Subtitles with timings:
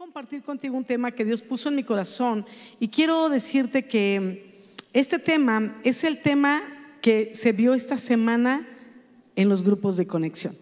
[0.00, 2.46] compartir contigo un tema que Dios puso en mi corazón
[2.78, 6.62] y quiero decirte que este tema es el tema
[7.02, 8.66] que se vio esta semana
[9.36, 10.56] en los grupos de conexión.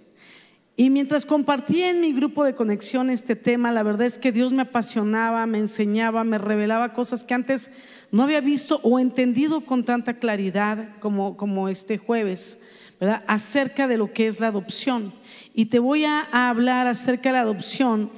[0.75, 4.53] Y mientras compartía en mi grupo de conexión este tema, la verdad es que Dios
[4.53, 7.71] me apasionaba, me enseñaba, me revelaba cosas que antes
[8.11, 12.59] no había visto o entendido con tanta claridad como, como este jueves,
[12.99, 13.23] ¿verdad?
[13.29, 15.15] Acerca de lo que es la adopción.
[15.55, 18.11] Y te voy a, hablar acerca de la adopción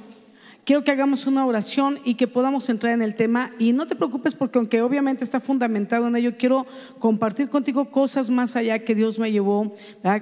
[0.65, 3.51] quiero que hagamos una oración y que podamos entrar en el tema.
[3.59, 6.65] Y no te preocupes porque aunque obviamente está fundamentado en ello, quiero
[6.99, 9.75] compartir contigo cosas más allá que Dios me llevó,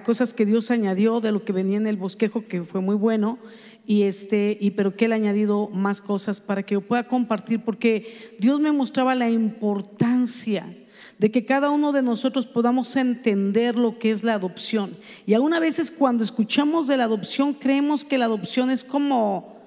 [0.05, 3.39] cosas que Dios añadió de lo que venía en el bosquejo, que fue muy bueno.
[3.85, 7.63] Y este, y pero que él ha añadido más cosas para que yo pueda compartir,
[7.63, 10.75] porque Dios me mostraba la importancia
[11.17, 14.97] de que cada uno de nosotros podamos entender lo que es la adopción.
[15.25, 19.58] Y aún a veces cuando escuchamos de la adopción creemos que la adopción es como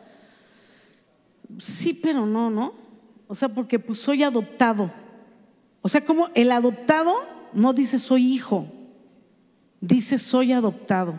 [1.58, 2.74] sí, pero no, ¿no?
[3.26, 4.90] O sea, porque pues soy adoptado.
[5.80, 7.14] O sea, como el adoptado
[7.52, 8.66] no dice soy hijo,
[9.80, 11.18] dice soy adoptado.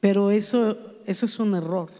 [0.00, 1.90] Pero eso, eso es un error.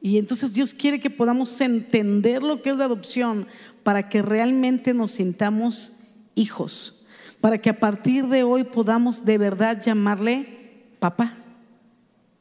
[0.00, 3.46] Y entonces Dios quiere que podamos entender lo que es la adopción
[3.84, 5.92] para que realmente nos sintamos
[6.34, 7.04] hijos,
[7.40, 11.38] para que a partir de hoy podamos de verdad llamarle papá.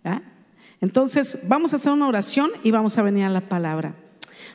[0.04, 0.22] ¿Ah?
[0.82, 3.94] Entonces, vamos a hacer una oración y vamos a venir a la palabra.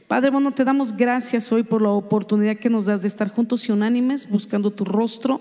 [0.09, 3.69] Padre, bueno, te damos gracias hoy por la oportunidad que nos das de estar juntos
[3.69, 5.41] y unánimes, buscando tu rostro,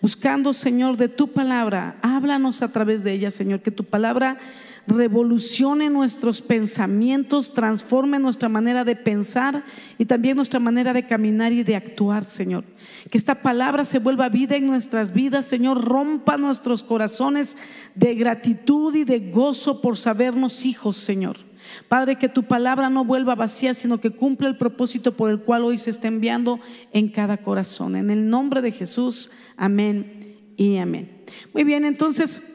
[0.00, 1.96] buscando, Señor, de tu palabra.
[2.02, 4.38] Háblanos a través de ella, Señor, que tu palabra
[4.86, 9.64] revolucione nuestros pensamientos, transforme nuestra manera de pensar
[9.98, 12.64] y también nuestra manera de caminar y de actuar, Señor.
[13.10, 17.56] Que esta palabra se vuelva vida en nuestras vidas, Señor, rompa nuestros corazones
[17.94, 21.36] de gratitud y de gozo por sabernos hijos, Señor.
[21.88, 25.64] Padre, que tu palabra no vuelva vacía, sino que cumpla el propósito por el cual
[25.64, 26.60] hoy se está enviando
[26.92, 27.96] en cada corazón.
[27.96, 31.24] En el nombre de Jesús, amén y amén.
[31.52, 32.53] Muy bien, entonces,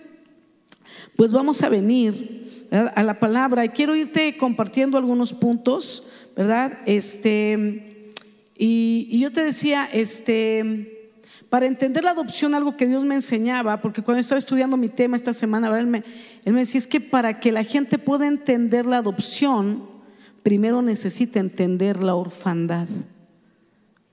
[1.19, 6.80] pues vamos a venir a la palabra y quiero irte compartiendo algunos puntos, ¿verdad?
[6.85, 8.13] Este,
[8.57, 11.12] y, y yo te decía, este
[11.50, 15.18] para entender la adopción, algo que Dios me enseñaba, porque cuando estaba estudiando mi tema
[15.18, 16.06] esta semana, él me,
[16.46, 19.90] él me decía, es que para que la gente pueda entender la adopción,
[20.41, 22.88] primero necesita entender la orfandad.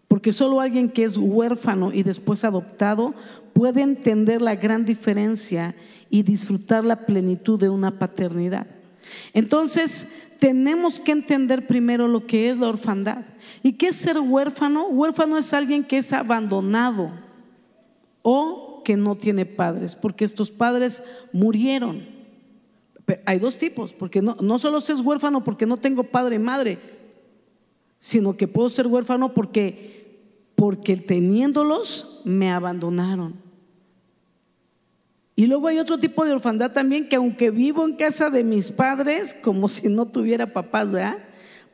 [0.08, 3.14] Porque solo alguien que es huérfano y después adoptado
[3.56, 5.74] puede entender la gran diferencia
[6.10, 8.66] y disfrutar la plenitud de una paternidad.
[9.32, 10.08] Entonces,
[10.38, 13.24] tenemos que entender primero lo que es la orfandad.
[13.62, 14.88] ¿Y qué es ser huérfano?
[14.88, 17.10] Huérfano es alguien que es abandonado
[18.20, 21.02] o que no tiene padres, porque estos padres
[21.32, 22.04] murieron.
[23.24, 26.78] hay dos tipos, porque no, no solo es huérfano porque no tengo padre y madre,
[28.00, 33.45] sino que puedo ser huérfano porque, porque teniéndolos me abandonaron.
[35.36, 38.70] Y luego hay otro tipo de orfandad también que aunque vivo en casa de mis
[38.70, 41.18] padres, como si no tuviera papás, ¿verdad?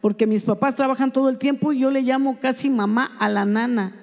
[0.01, 3.45] Porque mis papás trabajan todo el tiempo y yo le llamo casi mamá a la
[3.47, 4.03] nana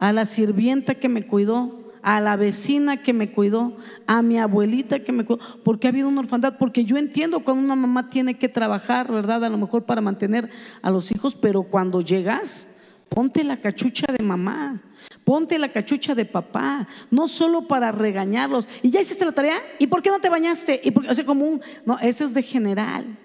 [0.00, 5.00] a la sirvienta que me cuidó, a la vecina que me cuidó, a mi abuelita
[5.00, 8.38] que me cuidó, porque ha habido una orfandad, porque yo entiendo cuando una mamá tiene
[8.38, 9.44] que trabajar, ¿verdad?
[9.44, 10.48] A lo mejor para mantener
[10.80, 12.79] a los hijos, pero cuando llegas,
[13.10, 14.80] ponte la cachucha de mamá,
[15.24, 18.66] ponte la cachucha de papá, no solo para regañarlos.
[18.82, 19.58] ¿Y ya hiciste la tarea?
[19.78, 20.80] ¿Y por qué no te bañaste?
[20.82, 23.18] ¿Y o sea, como un, no, ese es de general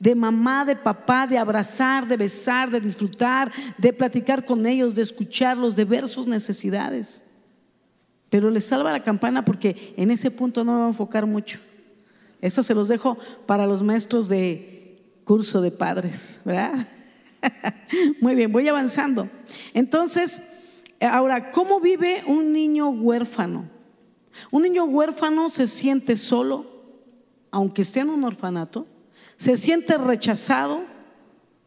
[0.00, 5.02] de mamá, de papá, de abrazar, de besar, de disfrutar, de platicar con ellos, de
[5.02, 7.22] escucharlos, de ver sus necesidades.
[8.30, 11.58] Pero les salva la campana porque en ese punto no me voy a enfocar mucho.
[12.40, 16.88] Eso se los dejo para los maestros de curso de padres, ¿verdad?
[18.20, 19.28] Muy bien, voy avanzando.
[19.74, 20.42] Entonces,
[21.00, 23.68] ahora, ¿cómo vive un niño huérfano?
[24.50, 26.66] Un niño huérfano se siente solo,
[27.50, 28.86] aunque esté en un orfanato,
[29.36, 30.82] se siente rechazado,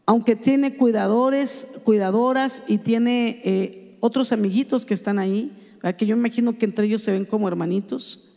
[0.05, 5.51] aunque tiene cuidadores, cuidadoras y tiene eh, otros amiguitos que están ahí,
[5.97, 8.31] que yo imagino que entre ellos se ven como hermanitos,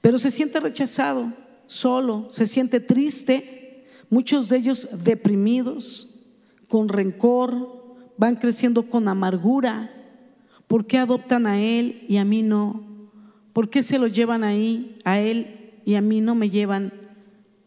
[0.00, 1.32] pero se siente rechazado,
[1.66, 6.09] solo, se siente triste, muchos de ellos deprimidos,
[6.70, 7.84] con rencor,
[8.16, 9.90] van creciendo con amargura.
[10.66, 12.82] ¿Por qué adoptan a él y a mí no?
[13.52, 16.92] ¿Por qué se lo llevan ahí, a él y a mí no me llevan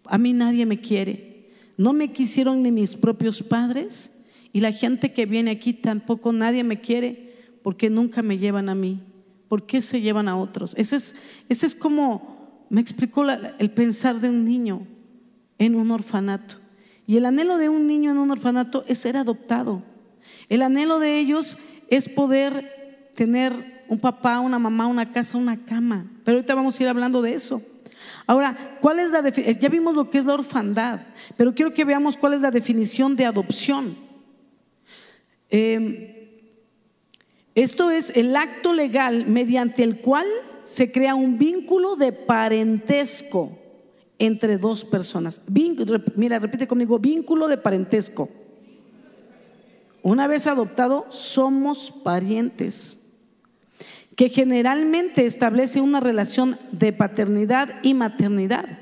[0.06, 1.50] a mí nadie me quiere.
[1.78, 6.64] No me quisieron ni mis propios padres y la gente que viene aquí tampoco nadie
[6.64, 7.34] me quiere
[7.64, 9.02] porque nunca me llevan a mí.
[9.48, 10.74] ¿Por qué se llevan a otros?
[10.78, 11.16] Ese es,
[11.50, 14.88] ese es como me explicó el pensar de un niño
[15.58, 16.63] en un orfanato.
[17.06, 19.84] Y el anhelo de un niño en un orfanato es ser adoptado.
[20.50, 21.58] El anhelo de ellos
[21.90, 26.06] es poder tener un papá, una mamá, una casa, una cama.
[26.24, 27.62] Pero ahorita vamos a ir hablando de eso.
[28.26, 31.02] Ahora, ¿cuál es la Ya vimos lo que es la orfandad,
[31.36, 33.98] pero quiero que veamos cuál es la definición de adopción.
[35.50, 36.10] Em,
[37.54, 40.26] esto es el acto legal mediante el cual
[40.64, 43.63] se crea un vínculo de parentesco
[44.20, 45.42] entre dos personas.
[46.16, 48.30] mira, repite conmigo, vínculo de parentesco.
[50.02, 53.00] Una vez adoptado, somos parientes,
[54.16, 58.80] que generalmente establece una relación de paternidad y maternidad.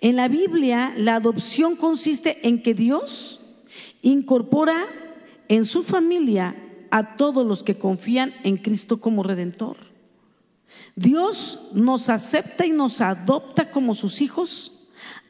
[0.00, 3.40] En la Biblia, la adopción consiste en que Dios
[4.02, 4.86] incorpora
[5.48, 6.56] en su familia
[6.90, 9.76] a todos los que confían en Cristo como redentor.
[10.94, 14.72] Dios nos acepta y nos adopta como sus hijos.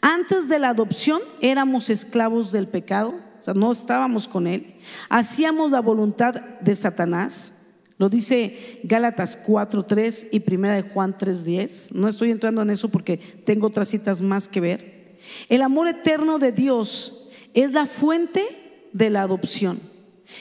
[0.01, 4.77] Antes de la adopción éramos esclavos del pecado, o sea, no estábamos con Él.
[5.09, 7.53] Hacíamos la voluntad de Satanás.
[7.99, 11.93] Lo dice Gálatas 4.3 y Primera de Juan 3.10.
[11.93, 15.19] No estoy entrando en eso porque tengo otras citas más que ver.
[15.49, 19.81] El amor eterno de Dios es la fuente de la adopción.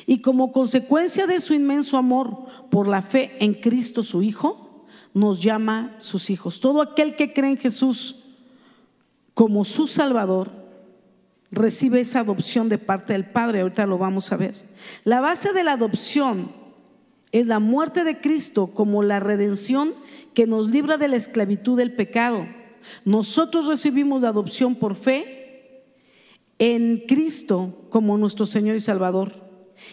[0.06, 4.65] Y como consecuencia de su inmenso amor por la fe en Cristo su Hijo,
[5.16, 6.60] nos llama sus hijos.
[6.60, 8.18] Todo aquel que cree en Jesús
[9.34, 10.52] como su Salvador
[11.52, 13.62] recibe esa adopción de parte del Padre.
[13.62, 14.56] Ahorita lo vamos a ver.
[15.06, 16.52] La base de la adopción
[17.32, 19.96] es la muerte de Cristo como la redención
[20.34, 22.46] que nos libra de la esclavitud del pecado.
[23.06, 25.86] Nosotros recibimos la adopción por fe
[26.60, 29.46] en Cristo como nuestro Señor y Salvador.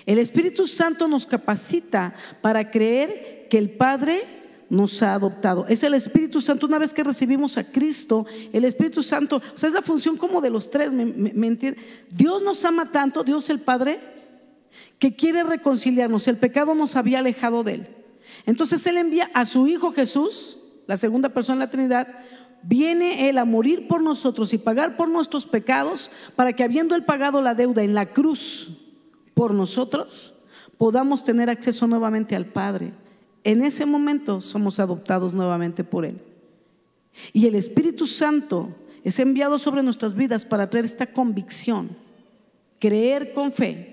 [0.05, 4.42] El Espíritu Santo nos capacita para creer que el Padre
[4.73, 5.67] nos ha adoptado.
[5.69, 8.25] Es el Espíritu Santo, una vez que recibimos a Cristo,
[8.55, 11.59] el Espíritu Santo, o sea, es la función como de los tres, ¿me,
[12.11, 14.01] Dios nos ama tanto, Dios el Padre,
[14.99, 16.27] que quiere reconciliarnos.
[16.27, 17.89] El pecado nos había alejado de Él.
[18.47, 22.09] Entonces Él envía a su Hijo Jesús, la segunda persona de la Trinidad,
[22.63, 27.05] viene Él a morir por nosotros y pagar por nuestros pecados, para que habiendo Él
[27.05, 28.71] pagado la deuda en la cruz,
[29.35, 30.35] por nosotros,
[30.79, 32.95] podamos tener acceso nuevamente al Padre.
[33.45, 36.21] En ese momento somos adoptados nuevamente por Él.
[37.33, 38.75] Y el Espíritu Santo
[39.05, 41.91] es enviado sobre nuestras vidas para traer esta convicción,
[42.79, 43.92] creer con fe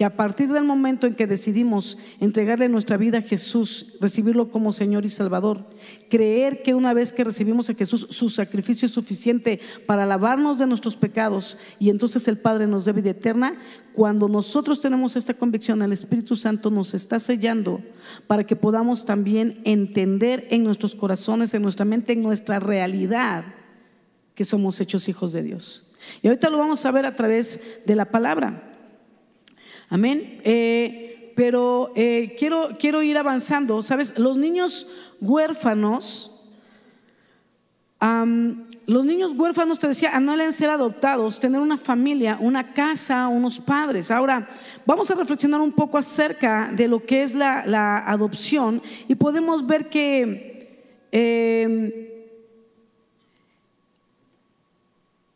[0.00, 4.72] que a partir del momento en que decidimos entregarle nuestra vida a Jesús, recibirlo como
[4.72, 5.66] Señor y Salvador,
[6.08, 10.66] creer que una vez que recibimos a Jesús, su sacrificio es suficiente para lavarnos de
[10.66, 13.58] nuestros pecados y entonces el Padre nos dé vida eterna,
[13.92, 17.82] cuando nosotros tenemos esta convicción, el Espíritu Santo nos está sellando
[18.26, 23.44] para que podamos también entender en nuestros corazones, en nuestra mente, en nuestra realidad,
[24.34, 25.92] que somos hechos hijos de Dios.
[26.22, 28.69] Y ahorita lo vamos a ver a través de la palabra.
[29.90, 30.40] Amén.
[30.44, 33.82] Eh, pero eh, quiero, quiero ir avanzando.
[33.82, 34.86] Sabes, los niños
[35.20, 36.30] huérfanos,
[38.86, 44.10] los niños huérfanos, te decía, anhelan ser adoptados, tener una familia, una casa, unos padres.
[44.12, 44.48] Ahora,
[44.86, 49.88] vamos a reflexionar un poco acerca de lo que es la, adopción y podemos ver
[49.90, 50.86] que...
[51.10, 51.92] Em,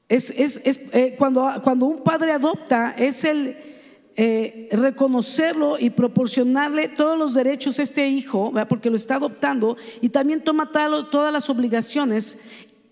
[0.09, 3.74] es, es, es eh, cuando, cuando un padre adopta, es el,
[4.17, 10.09] eh, reconocerlo y proporcionarle todos los derechos a este hijo, porque lo está adoptando, y
[10.09, 12.39] también toma todas las obligaciones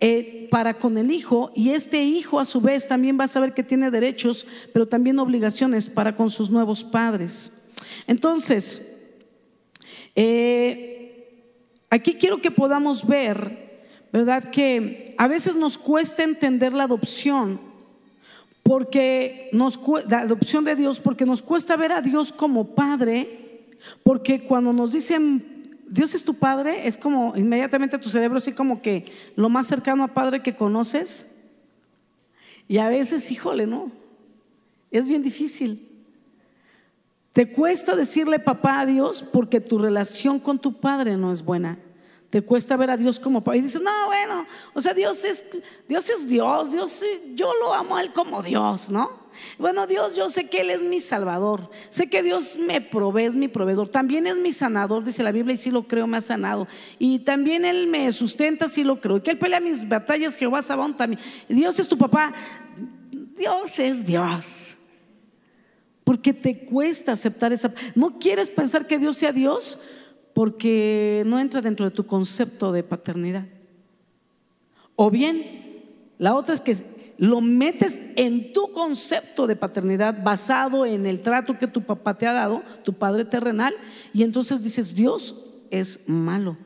[0.01, 3.55] eh, para con el hijo, y este hijo a su vez también va a saber
[3.55, 7.53] que tiene derechos, pero también obligaciones para con sus nuevos padres.
[8.09, 8.83] Entonces,
[10.17, 11.47] eh,
[11.89, 14.51] aquí quiero que podamos ver, ¿verdad?
[14.51, 17.72] Que a veces nos cuesta entender la adopción
[18.63, 19.79] porque nos
[20.09, 23.67] la adopción de Dios, porque nos cuesta ver a Dios como padre,
[24.05, 25.53] porque cuando nos dicen
[25.89, 30.05] Dios es tu padre, es como inmediatamente tu cerebro así como que lo más cercano
[30.05, 31.27] a padre que conoces.
[32.67, 33.93] Y a veces, híjole, no,
[34.91, 35.89] es bien difícil.
[37.33, 41.79] Te cuesta decirle papá a Dios porque tu relación con tu padre no es buena.
[42.33, 43.59] Te cuesta ver a Dios como papá.
[43.59, 45.45] Y dices, no, bueno, o sea, Dios es
[45.87, 49.11] Dios, es Dios, Dios, yo lo amo a Él como Dios, ¿no?
[49.59, 53.37] Bueno, Dios, yo sé que Él es mi salvador, sé que Dios me provee, es
[53.37, 56.21] mi proveedor, también es mi sanador, dice la Biblia, y si lo creo, me ha
[56.23, 56.67] sanado.
[56.99, 59.19] Y también Él me sustenta, si lo creo.
[59.19, 61.21] Y que Él pelea mis batallas, Jehová Sabón también.
[61.51, 62.33] Dios es tu papá,
[63.37, 64.79] Dios es Dios.
[66.03, 67.75] Porque te cuesta aceptar esa.
[67.95, 69.79] ¿No quieres pensar que Dios sea Dios?
[70.35, 73.47] Porque no entra dentro de tu concepto de paternidad.
[74.97, 75.83] O bien,
[76.19, 76.77] la otra es que
[77.19, 82.27] lo metes en tu concepto de paternidad basado en el trato que tu papá te
[82.27, 83.75] ha dado, tu padre terrenal,
[84.13, 85.37] y entonces dices, Dios
[85.71, 86.57] es malo,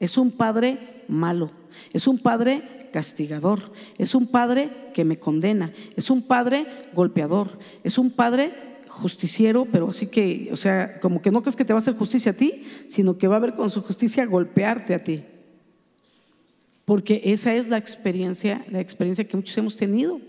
[0.00, 1.50] es un padre malo,
[1.92, 7.98] es un padre castigador, es un padre que me condena, es un padre golpeador, es
[7.98, 8.54] un padre
[8.96, 11.94] justiciero, pero así que, o sea, como que no crees que te va a hacer
[11.94, 15.24] justicia a ti, sino que va a ver con su justicia golpearte a ti.
[16.84, 20.20] Porque esa es la experiencia, la experiencia que muchos hemos tenido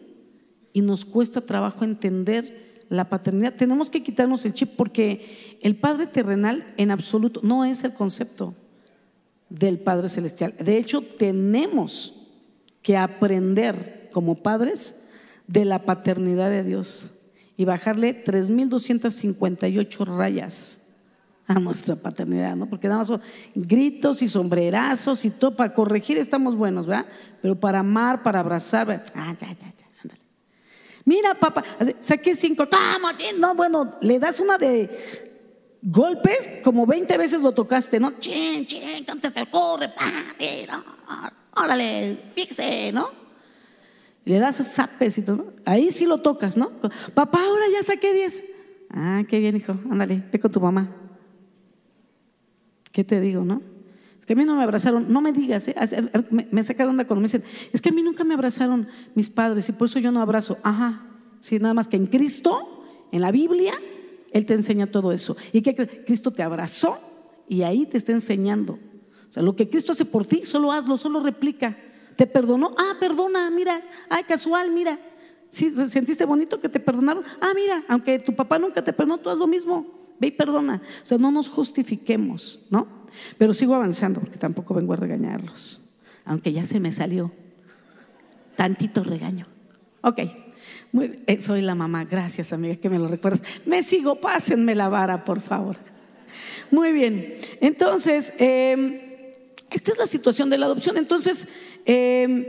[0.73, 3.55] y nos cuesta trabajo entender la paternidad.
[3.55, 8.55] Tenemos que quitarnos el chip porque el Padre terrenal en absoluto no es el concepto
[9.49, 10.55] del Padre celestial.
[10.59, 12.13] De hecho, tenemos
[12.81, 15.03] que aprender como padres
[15.47, 17.11] de la paternidad de Dios
[17.57, 20.81] y bajarle 3.258 rayas
[21.47, 22.69] a nuestra paternidad, ¿no?
[22.69, 23.11] Porque damos
[23.55, 27.07] gritos y sombrerazos y todo, para corregir estamos buenos, ¿verdad?
[27.41, 30.21] Pero para amar, para abrazar, ah, ya, ya, ya, ándale.
[31.05, 31.63] Mira, papá,
[32.01, 35.25] saqué cinco, toma, no, bueno, le das una de
[35.81, 38.19] golpes, como 20 veces lo tocaste, ¿no?
[38.19, 43.26] Chin, chin, contesta, corre, pa, órale, fíjese, ¿no?
[44.27, 45.53] Le das zapes y todo.
[45.63, 46.71] Ahí sí lo tocas, ¿no?
[47.13, 48.43] Papá, ahora ya saqué 10.
[48.89, 49.73] Ah, qué bien, hijo.
[49.89, 50.93] Ándale, ve con tu mamá.
[52.91, 53.61] ¿Qué te digo, no?
[54.19, 55.11] Es que a mí no me abrazaron.
[55.11, 55.75] No me digas, ¿eh?
[56.51, 59.29] me, saca de onda cuando me dicen, es que a mí nunca me abrazaron mis
[59.29, 60.57] padres y por eso yo no abrazo.
[60.61, 61.05] Ajá,
[61.39, 63.75] sí, nada más que en Cristo, en la Biblia,
[64.31, 65.37] Él te enseña todo eso.
[65.53, 65.73] Y que
[66.05, 66.99] Cristo te abrazó
[67.47, 68.73] y ahí te está enseñando.
[69.29, 71.77] O sea, lo que Cristo hace por ti, solo hazlo, solo replica.
[72.17, 72.75] ¿Te perdonó?
[72.77, 73.81] Ah, perdona, mira.
[74.09, 74.99] Ay, casual, mira.
[75.49, 77.23] Si sentiste bonito que te perdonaron.
[77.39, 79.87] Ah, mira, aunque tu papá nunca te perdonó, tú haz lo mismo.
[80.19, 80.81] Ve y perdona.
[81.03, 82.87] O sea, no nos justifiquemos, ¿no?
[83.37, 85.81] Pero sigo avanzando porque tampoco vengo a regañarlos.
[86.25, 87.31] Aunque ya se me salió
[88.55, 89.45] tantito regaño.
[90.01, 90.19] Ok.
[91.27, 93.43] Eh, soy la mamá, gracias amiga que me lo recuerdas.
[93.65, 95.77] Me sigo, pásenme la vara, por favor.
[96.71, 99.06] Muy bien, entonces, eh,
[99.69, 100.97] esta es la situación de la adopción.
[100.97, 101.47] Entonces,
[101.85, 102.45] em,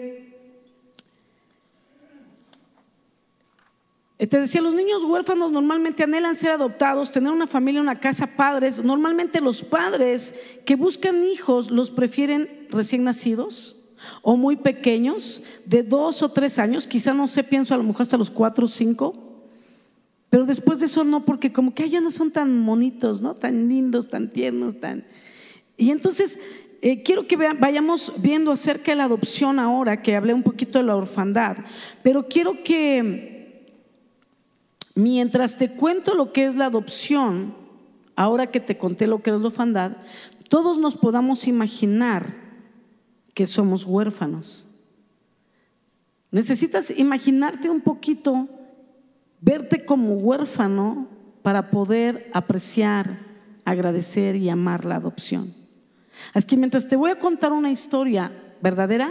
[4.19, 8.83] te decía, los niños huérfanos normalmente anhelan ser adoptados, tener una familia, una casa, padres.
[8.83, 10.35] Normalmente los padres
[10.65, 13.77] que buscan hijos los prefieren recién nacidos
[14.23, 18.03] o muy pequeños, de dos o tres años, quizá no sé, pienso a lo mejor
[18.03, 19.13] hasta los cuatro o cinco.
[20.31, 23.35] Pero después de eso no, porque como que ya no son tan bonitos, ¿no?
[23.35, 25.05] Tan lindos, tan tiernos, tan...
[25.77, 26.39] Y entonces
[26.81, 30.85] eh, quiero que vayamos viendo acerca de la adopción ahora, que hablé un poquito de
[30.85, 31.57] la orfandad,
[32.03, 33.77] pero quiero que
[34.95, 37.55] mientras te cuento lo que es la adopción,
[38.15, 39.97] ahora que te conté lo que es la orfandad,
[40.49, 42.37] todos nos podamos imaginar
[43.35, 44.69] que somos huérfanos.
[46.31, 48.49] Necesitas imaginarte un poquito,
[49.41, 51.09] verte como huérfano
[51.43, 53.19] para poder apreciar,
[53.65, 55.58] agradecer y amar la adopción.
[56.35, 59.11] Así que mientras te voy a contar una historia verdadera,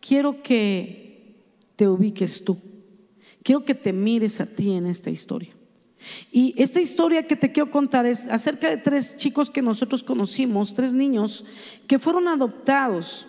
[0.00, 1.36] quiero que
[1.76, 2.58] te ubiques tú.
[3.42, 5.54] Quiero que te mires a ti en esta historia.
[6.30, 10.74] Y esta historia que te quiero contar es acerca de tres chicos que nosotros conocimos,
[10.74, 11.44] tres niños
[11.86, 13.26] que fueron adoptados,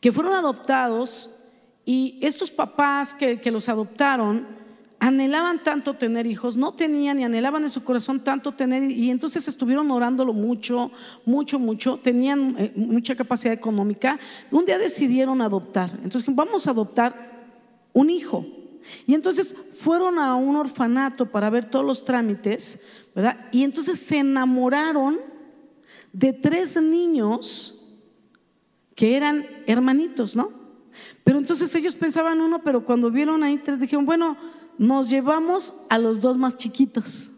[0.00, 1.30] que fueron adoptados
[1.84, 4.59] y estos papás que, que los adoptaron,
[5.00, 9.48] anhelaban tanto tener hijos, no tenían y anhelaban en su corazón tanto tener, y entonces
[9.48, 10.92] estuvieron orándolo mucho,
[11.24, 14.20] mucho, mucho, tenían eh, mucha capacidad económica.
[14.50, 17.30] Un día decidieron adoptar, entonces vamos a adoptar
[17.94, 18.46] un hijo.
[19.06, 22.80] Y entonces fueron a un orfanato para ver todos los trámites,
[23.14, 23.48] ¿verdad?
[23.52, 25.18] Y entonces se enamoraron
[26.12, 27.76] de tres niños
[28.94, 30.50] que eran hermanitos, ¿no?
[31.24, 34.36] Pero entonces ellos pensaban uno, pero cuando vieron ahí tres dijeron, bueno,
[34.80, 37.30] nos llevamos a los dos más chiquitos.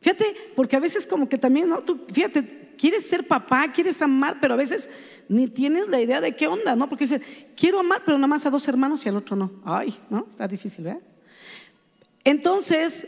[0.00, 0.24] Fíjate,
[0.56, 1.82] porque a veces como que también, ¿no?
[1.82, 4.88] Tú, fíjate, quieres ser papá, quieres amar, pero a veces
[5.28, 6.88] ni tienes la idea de qué onda, ¿no?
[6.88, 7.20] Porque dices,
[7.54, 9.52] quiero amar, pero nada más a dos hermanos y al otro no.
[9.66, 10.24] Ay, ¿no?
[10.26, 11.02] Está difícil, ¿verdad?
[12.24, 13.06] Entonces,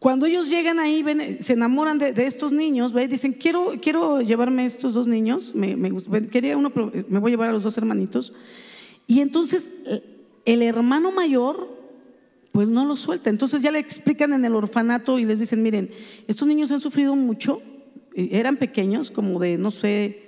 [0.00, 1.04] cuando ellos llegan ahí,
[1.38, 3.06] se enamoran de, estos niños, ¿ve?
[3.06, 5.78] dicen, quiero, quiero llevarme estos dos niños, me,
[6.28, 8.32] quería uno, pero me voy a llevar a los dos hermanitos.
[9.06, 9.70] Y entonces
[10.44, 11.73] el hermano mayor
[12.54, 13.30] pues no lo suelta.
[13.30, 15.90] Entonces ya le explican en el orfanato y les dicen, miren,
[16.28, 17.60] estos niños han sufrido mucho,
[18.14, 20.22] eran pequeños, como de, no sé,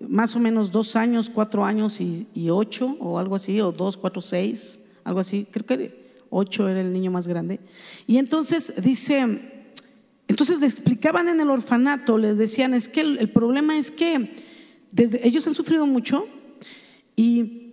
[0.00, 4.22] más o menos dos años, cuatro años y, ocho, o algo así, o dos, cuatro,
[4.22, 7.60] seis, algo así, creo que ocho era el niño más grande.
[8.06, 9.74] Y entonces dice,
[10.28, 14.34] entonces le explicaban en el orfanato, les decían, es que el, problema es que
[14.92, 16.26] desde, ellos han sufrido mucho
[17.16, 17.65] y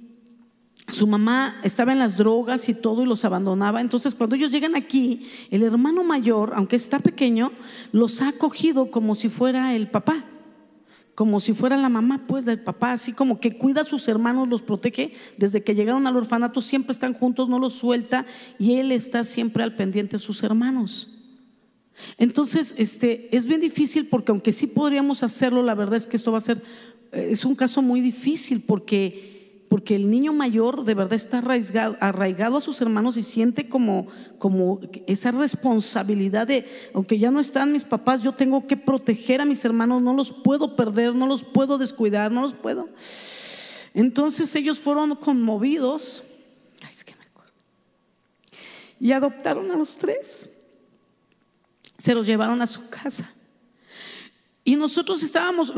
[0.93, 3.81] su mamá estaba en las drogas y todo y los abandonaba.
[3.81, 7.51] Entonces, cuando ellos llegan aquí, el hermano mayor, aunque está pequeño,
[7.91, 10.23] los ha acogido como si fuera el papá,
[11.15, 14.47] como si fuera la mamá, pues, del papá, así como que cuida a sus hermanos,
[14.47, 15.13] los protege.
[15.37, 18.25] Desde que llegaron al orfanato siempre están juntos, no los suelta
[18.57, 21.09] y él está siempre al pendiente de sus hermanos.
[22.17, 26.31] Entonces, este, es bien difícil porque aunque sí podríamos hacerlo, la verdad es que esto
[26.31, 26.61] va a ser,
[27.11, 29.32] eh, es un caso muy difícil porque
[29.73, 34.05] porque el niño mayor de verdad está arraigado, arraigado, a sus hermanos y siente como,
[34.37, 39.45] como esa responsabilidad de, aunque ya no están mis papás, yo tengo que proteger a
[39.45, 42.87] mis hermanos, no los puedo perder, no los puedo descuidar, no los puedo.
[43.95, 46.23] Entonces ellos fueron conmovidos
[48.99, 50.51] y adoptaron a los tres,
[51.97, 53.33] se los llevaron a su casa.
[54.65, 55.73] Y nosotros estábamos,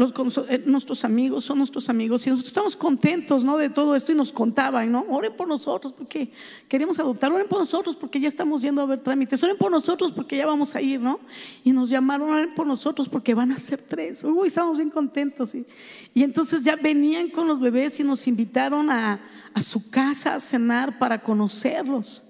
[0.47, 3.57] eh, nuestros amigos son nuestros amigos, y nosotros estamos contentos ¿no?
[3.57, 5.03] de todo esto y nos contaban, ¿no?
[5.09, 6.31] Oren por nosotros porque
[6.67, 10.11] queremos adoptar, oren por nosotros porque ya estamos yendo a ver trámites, oren por nosotros
[10.11, 11.19] porque ya vamos a ir, ¿no?
[11.63, 14.23] Y nos llamaron, oren por nosotros porque van a ser tres.
[14.23, 15.55] Uy, estamos bien contentos.
[15.55, 15.65] Y,
[16.13, 19.19] y entonces ya venían con los bebés y nos invitaron a,
[19.55, 22.23] a su casa a cenar para conocerlos.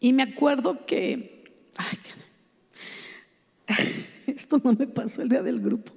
[0.00, 1.44] Y me acuerdo que,
[1.78, 1.98] ay,
[4.48, 5.92] esto no me pasó el día del grupo.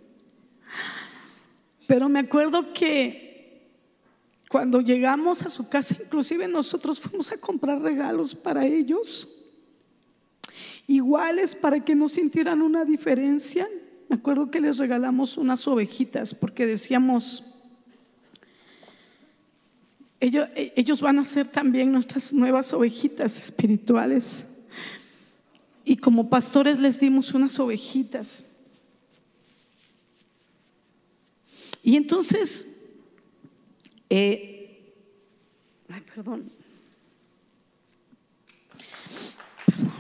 [1.88, 3.70] Pero me acuerdo que
[4.50, 9.26] cuando llegamos a su casa, inclusive nosotros fuimos a comprar regalos para ellos,
[10.86, 13.70] iguales para que no sintieran una diferencia.
[14.10, 17.46] Me acuerdo que les regalamos unas ovejitas porque decíamos,
[20.20, 24.51] ellos, ellos van a ser también nuestras nuevas ovejitas espirituales
[25.92, 28.46] y como pastores les dimos unas ovejitas.
[31.84, 32.66] Y entonces,
[34.10, 34.96] eh,
[35.90, 36.50] ay, perdón.
[39.66, 39.92] Perdón.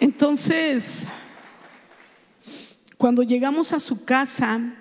[0.00, 1.06] Entonces,
[2.96, 4.74] cuando llegamos a su casa,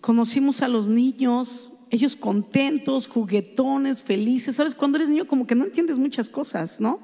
[0.00, 4.56] conocimos a los niños, ellos contentos, juguetones, felices.
[4.56, 4.74] ¿Sabes?
[4.74, 6.98] Cuando eres niño como que no entiendes muchas cosas, ¿no?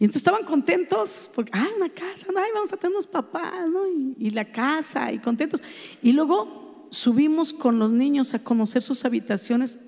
[0.00, 3.86] Y entonces estaban contentos porque, ay, una casa, ay, vamos a tener unos papás, ¿no?
[3.88, 5.62] Y, y, la casa, y contentos.
[6.02, 9.78] Y luego subimos con los niños a conocer sus habitaciones.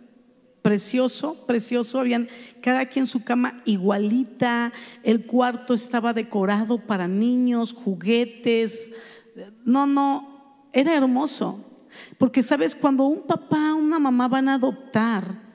[0.62, 1.98] Precioso, precioso.
[1.98, 2.28] Habían
[2.60, 4.72] cada quien su cama igualita.
[5.02, 8.92] El cuarto estaba decorado para niños, juguetes.
[9.64, 11.64] No, no, era hermoso.
[12.18, 15.50] Porque sabes, cuando un papá, una mamá van a adoptar,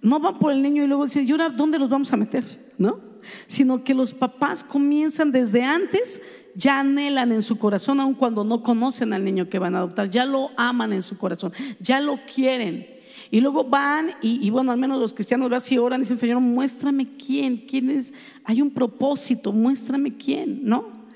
[0.00, 2.44] no van por el niño y luego dicen, ¿y ahora dónde los vamos a meter?
[2.78, 3.00] ¿No?
[3.46, 6.22] Sino que los papás comienzan desde antes,
[6.54, 10.08] ya anhelan en su corazón, aun cuando no conocen al niño que van a adoptar,
[10.08, 12.98] ya lo aman en su corazón, ya lo quieren.
[13.30, 17.58] Y luego van y, bueno, al menos los cristianos oran y dicen, Señor, muéstrame quién,
[17.58, 21.06] quién es, hay un propósito, muéstrame quién, ¿no?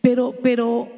[0.00, 0.90] Pero, pero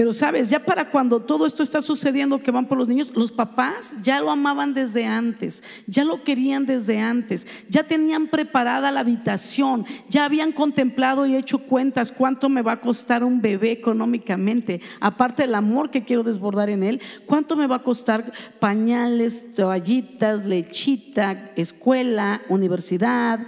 [0.00, 3.30] pero sabes, ya para cuando todo esto está sucediendo que van por los niños, los
[3.30, 9.00] papás ya lo amaban desde antes, ya lo querían desde antes, ya tenían preparada la
[9.00, 14.80] habitación, ya habían contemplado y hecho cuentas cuánto me va a costar un bebé económicamente,
[15.00, 20.46] aparte del amor que quiero desbordar en él, cuánto me va a costar pañales, toallitas,
[20.46, 23.40] lechita, escuela, universidad,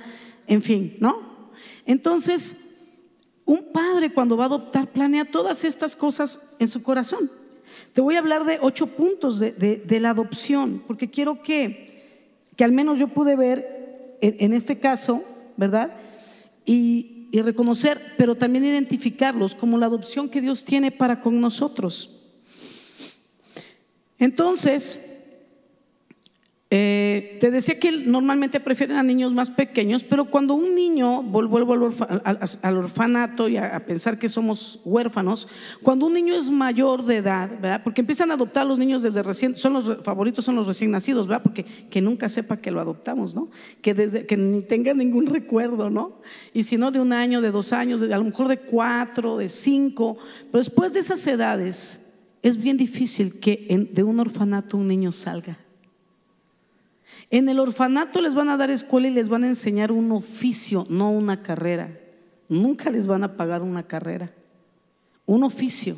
[0.46, 1.48] en fin, ¿no?
[1.86, 2.61] Entonces,
[3.44, 7.30] un padre cuando va a adoptar planea todas estas cosas en su corazón.
[7.92, 12.20] Te voy a hablar de ocho puntos de, la adopción, porque quiero que,
[12.56, 15.22] que, al menos yo pude ver en, este caso,
[15.56, 15.94] ¿verdad?
[16.64, 22.20] Y, y reconocer, pero también identificarlos como la adopción que Dios tiene para con nosotros.
[24.18, 25.00] Entonces,
[26.74, 31.74] eh, te decía que normalmente prefieren a niños más pequeños, pero cuando un niño, vuelvo
[31.74, 35.48] al, orfanato y a, pensar que somos huérfanos,
[35.82, 37.82] cuando un niño es mayor de edad.
[37.84, 40.90] Porque empiezan a adoptar a los niños desde recién, son los favoritos, son los recién
[40.90, 41.42] nacidos, ¿verdad?
[41.42, 43.50] Porque que nunca sepa que lo adoptamos, ¿no?
[43.82, 46.22] Que, desde, que ni tenga ningún recuerdo, ¿no?
[46.54, 49.50] Y si no, de un año, de dos años, a lo mejor de cuatro, de
[49.50, 50.16] cinco,
[50.50, 52.00] pero después de esas edades
[52.40, 55.58] es bien difícil que de un orfanato un niño salga.
[57.32, 60.86] En el orfanato les van a dar escuela y les van a enseñar un oficio,
[60.90, 61.98] no una carrera.
[62.46, 64.30] Nunca les van a pagar una carrera,
[65.24, 65.96] un oficio.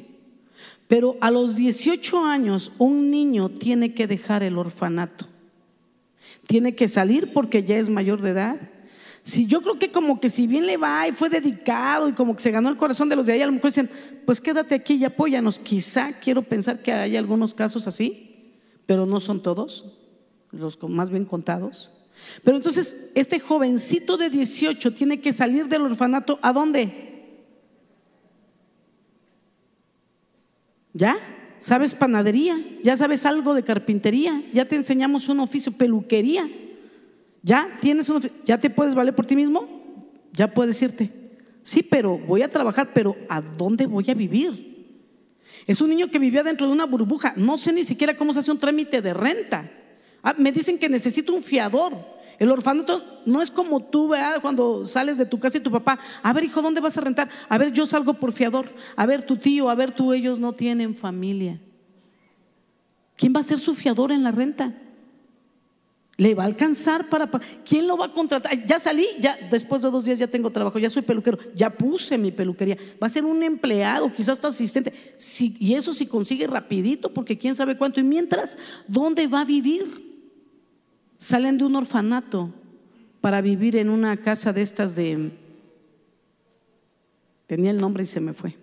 [0.87, 5.27] Pero a los 18 años un niño tiene que dejar el orfanato.
[6.47, 8.71] Tiene que salir porque ya es mayor de edad.
[9.25, 12.37] Si yo creo que como que si bien le va y fue dedicado y como
[12.37, 13.91] que se ganó el corazón de los de ahí, a lo mejor dicen,
[14.25, 15.59] pues quédate aquí y apóyanos.
[15.59, 18.31] Quizá quiero pensar que hay algunos casos así
[18.87, 19.87] pero no son todos,
[20.59, 21.91] los más bien contados.
[22.43, 27.13] Pero entonces, este jovencito de 18 tiene que salir del orfanato, ¿a dónde?
[30.93, 31.17] ¿Ya?
[31.59, 32.57] ¿Sabes panadería?
[32.83, 34.43] ¿Ya sabes algo de carpintería?
[34.53, 36.49] ¿Ya te enseñamos un oficio, peluquería?
[37.43, 38.37] ¿Ya tienes un oficio?
[38.45, 39.69] ¿Ya te puedes valer por ti mismo?
[40.33, 41.11] Ya puedes irte.
[41.63, 44.75] Sí, pero voy a trabajar, pero ¿a dónde voy a vivir?
[45.67, 47.33] Es un niño que vivía dentro de una burbuja.
[47.37, 49.71] No sé ni siquiera cómo se hace un trámite de renta.
[50.25, 51.93] Ah, me dicen que necesito un fiador.
[52.39, 54.41] El orfanato no es como tú, ¿verdad?
[54.41, 57.29] Cuando sales de tu casa y tu papá, a ver, hijo, ¿dónde vas a rentar?
[57.49, 58.75] A ver, yo salgo por fiador.
[58.97, 61.61] A ver, tu tío, a ver, tú, ellos no tienen familia.
[63.17, 64.75] ¿Quién va a ser su fiador en la renta?
[66.17, 67.29] ¿Le va a alcanzar para...
[67.65, 68.65] ¿Quién lo va a contratar?
[68.65, 72.17] Ya salí, ya después de dos días ya tengo trabajo, ya soy peluquero, ya puse
[72.17, 72.79] mi peluquería.
[73.03, 74.93] Va a ser un empleado, quizás tu asistente.
[75.39, 78.01] y eso si consigue rapidito, porque quién sabe cuánto.
[78.01, 78.57] Y mientras,
[78.89, 80.14] ¿dónde va a vivir?
[81.25, 82.53] Salen de un orfanato
[83.23, 85.31] para vivir en una casa de estas de...
[87.47, 88.59] Tenía el nombre y se me fue.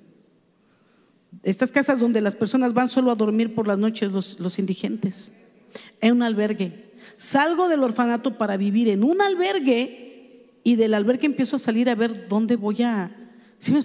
[1.41, 5.33] Estas casas donde las personas van solo a dormir por las noches, los, los indigentes.
[6.01, 6.91] En un albergue.
[7.17, 11.95] Salgo del orfanato para vivir en un albergue y del albergue empiezo a salir a
[11.95, 13.09] ver dónde voy a...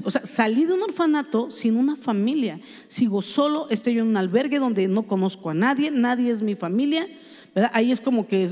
[0.04, 2.60] o sea, salí de un orfanato sin una familia.
[2.88, 7.08] Sigo solo, estoy en un albergue donde no conozco a nadie, nadie es mi familia
[7.72, 8.48] Ahí es como que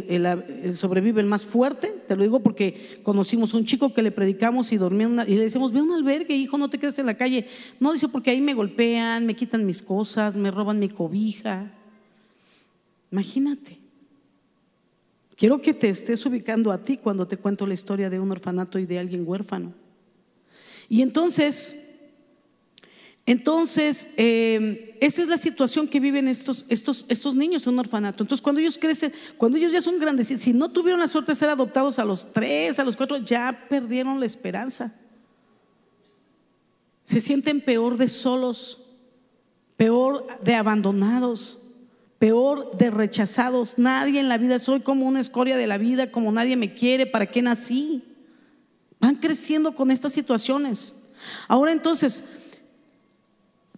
[0.75, 4.73] sobrevive el más fuerte, te lo digo porque conocimos a un chico que le predicamos
[4.73, 7.47] y dormía y le decíamos, ve un albergue, hijo, no te quedes en la calle.
[7.79, 11.71] No, dice, porque ahí me golpean, me quitan mis cosas, me roban mi cobija.
[13.13, 13.79] Imagínate.
[15.37, 18.79] Quiero que te estés ubicando a ti cuando te cuento la historia de un orfanato
[18.79, 19.75] y de alguien huérfano.
[20.89, 21.77] Y entonces,
[23.27, 28.23] entonces, eh, esa es la situación que viven estos, estos, estos niños en un orfanato.
[28.23, 31.37] Entonces, cuando ellos crecen, cuando ellos ya son grandes, si no tuvieron la suerte de
[31.37, 34.93] ser adoptados a los tres, a los cuatro, ya perdieron la esperanza.
[37.05, 38.83] Se sienten peor de solos,
[39.77, 41.61] peor de abandonados,
[42.19, 43.79] peor de rechazados.
[43.79, 47.07] Nadie en la vida, soy como una escoria de la vida, como nadie me quiere,
[47.07, 48.05] ¿para qué nací?
[49.01, 50.95] Van creciendo con estas situaciones.
[51.49, 52.23] Ahora entonces,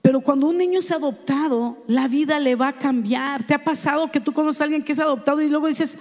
[0.06, 3.44] pero cuando un niño es adoptado, la vida le va a cambiar.
[3.44, 5.98] ¿Te ha pasado que tú conoces a alguien que es adoptado y luego dices,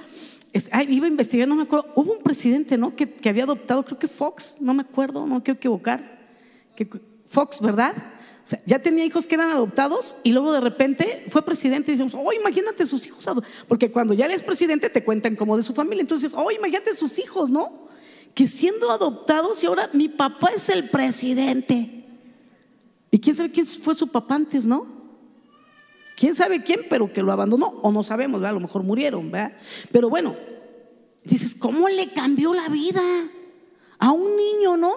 [0.87, 2.95] iba a investigar, no me acuerdo, hubo un presidente, ¿no?
[2.95, 6.19] Que, había adoptado, creo que Fox, no me acuerdo, no quiero equivocar,
[6.75, 6.87] que
[7.25, 7.95] Fox, ¿verdad?
[8.43, 11.97] O sea, ya tenía hijos que eran adoptados y luego de repente fue presidente y
[11.97, 13.27] decimos, oh, imagínate sus hijos,
[13.67, 17.17] porque cuando ya eres presidente te cuentan como de su familia, entonces, oh, imagínate sus
[17.17, 17.87] hijos, ¿no?
[18.35, 21.94] Que siendo adoptados y ahora mi papá es el presidente.
[23.15, 24.85] Y quién sabe quién fue su papá antes, ¿no?
[26.17, 27.67] ¿Quién sabe quién, pero que lo abandonó?
[27.81, 28.51] O no sabemos, ¿verdad?
[28.51, 29.53] A lo mejor murieron, ¿verdad?
[29.89, 30.35] Pero bueno,
[31.23, 33.01] dices, ¿cómo le cambió la vida
[33.99, 34.91] a un niño, no?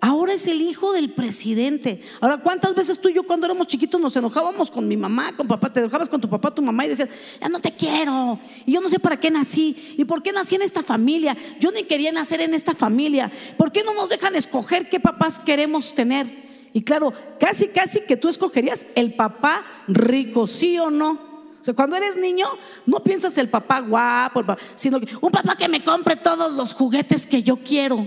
[0.00, 2.00] Ahora es el hijo del presidente.
[2.20, 5.48] Ahora, ¿cuántas veces tú y yo cuando éramos chiquitos nos enojábamos con mi mamá, con
[5.48, 5.72] papá?
[5.72, 7.08] Te enojabas con tu papá, tu mamá y decías,
[7.40, 8.38] ya no te quiero.
[8.66, 9.96] Y yo no sé para qué nací.
[9.98, 11.36] ¿Y por qué nací en esta familia?
[11.58, 13.32] Yo ni quería nacer en esta familia.
[13.56, 16.46] ¿Por qué no nos dejan escoger qué papás queremos tener?
[16.72, 21.28] Y claro, casi, casi que tú escogerías el papá rico, ¿sí o no?
[21.60, 22.46] O sea, cuando eres niño,
[22.86, 27.26] no piensas el papá guapo, sino que un papá que me compre todos los juguetes
[27.26, 28.06] que yo quiero.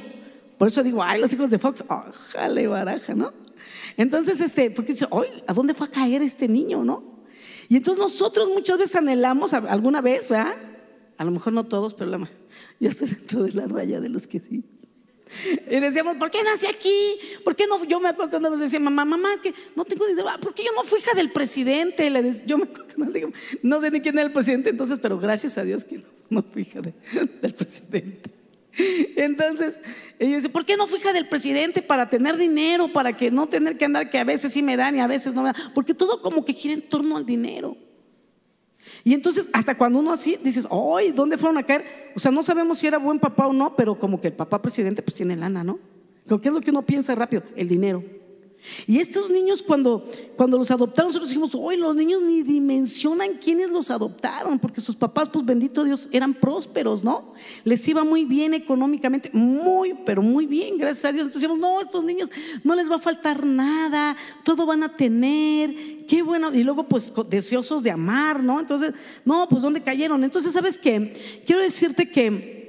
[0.58, 3.34] Por eso digo, ay, los hijos de Fox, ojalá baraja, ¿no?
[3.97, 7.04] Entonces, este, porque dice, oye, ¿a dónde fue a caer este niño, no?
[7.67, 10.56] Y entonces nosotros muchas veces anhelamos, alguna vez, ¿verdad?
[11.17, 12.30] A lo mejor no todos, pero la,
[12.80, 14.63] yo estoy dentro de la raya de los que sí.
[15.70, 17.17] Y decíamos, ¿por qué nací aquí?
[17.44, 17.84] ¿Por qué no?
[17.86, 20.38] Yo me acuerdo cuando nos decía, mamá, mamá, es que no tengo ni idea.
[20.39, 22.10] ¿Por qué yo no fui hija del presidente?
[22.10, 23.08] Le yo me acuerdo no,
[23.63, 26.63] no, sé ni quién era el presidente entonces, pero gracias a Dios que no, fui
[26.63, 28.30] hija del presidente.
[29.17, 29.80] Entonces,
[30.17, 33.48] ella dice, ¿por qué no fui hija del presidente para tener dinero, para que no
[33.48, 35.74] tener que andar que a veces sí me dan y a veces no me dan?
[35.74, 37.78] Porque todo como que gira en torno al dinero.
[39.04, 41.12] Y entonces, hasta cuando uno así dices, ¡ay!
[41.12, 42.12] ¿Dónde fueron a caer?
[42.15, 44.62] O sea, no sabemos si era buen papá o no, pero como que el papá
[44.62, 45.80] presidente pues tiene lana, ¿no?
[46.39, 47.44] ¿Qué es lo que uno piensa rápido?
[47.56, 48.04] El dinero.
[48.88, 53.69] Y estos niños cuando, cuando los adoptaron, nosotros dijimos, hoy los niños ni dimensionan quiénes
[53.69, 57.34] los adoptaron, porque sus papás, pues bendito Dios, eran prósperos, ¿no?
[57.63, 61.28] Les iba muy bien económicamente, muy, pero muy bien, gracias a Dios.
[61.28, 62.32] Entonces decíamos, no, estos niños
[62.63, 66.54] no les va a faltar nada, todo van a tener, qué bueno.
[66.54, 68.60] Y luego, pues deseosos de amar, ¿no?
[68.60, 68.93] Entonces,
[69.26, 70.24] no, pues ¿dónde cayeron?
[70.24, 71.41] Entonces, ¿sabes qué?
[71.45, 72.61] Quiero decirte que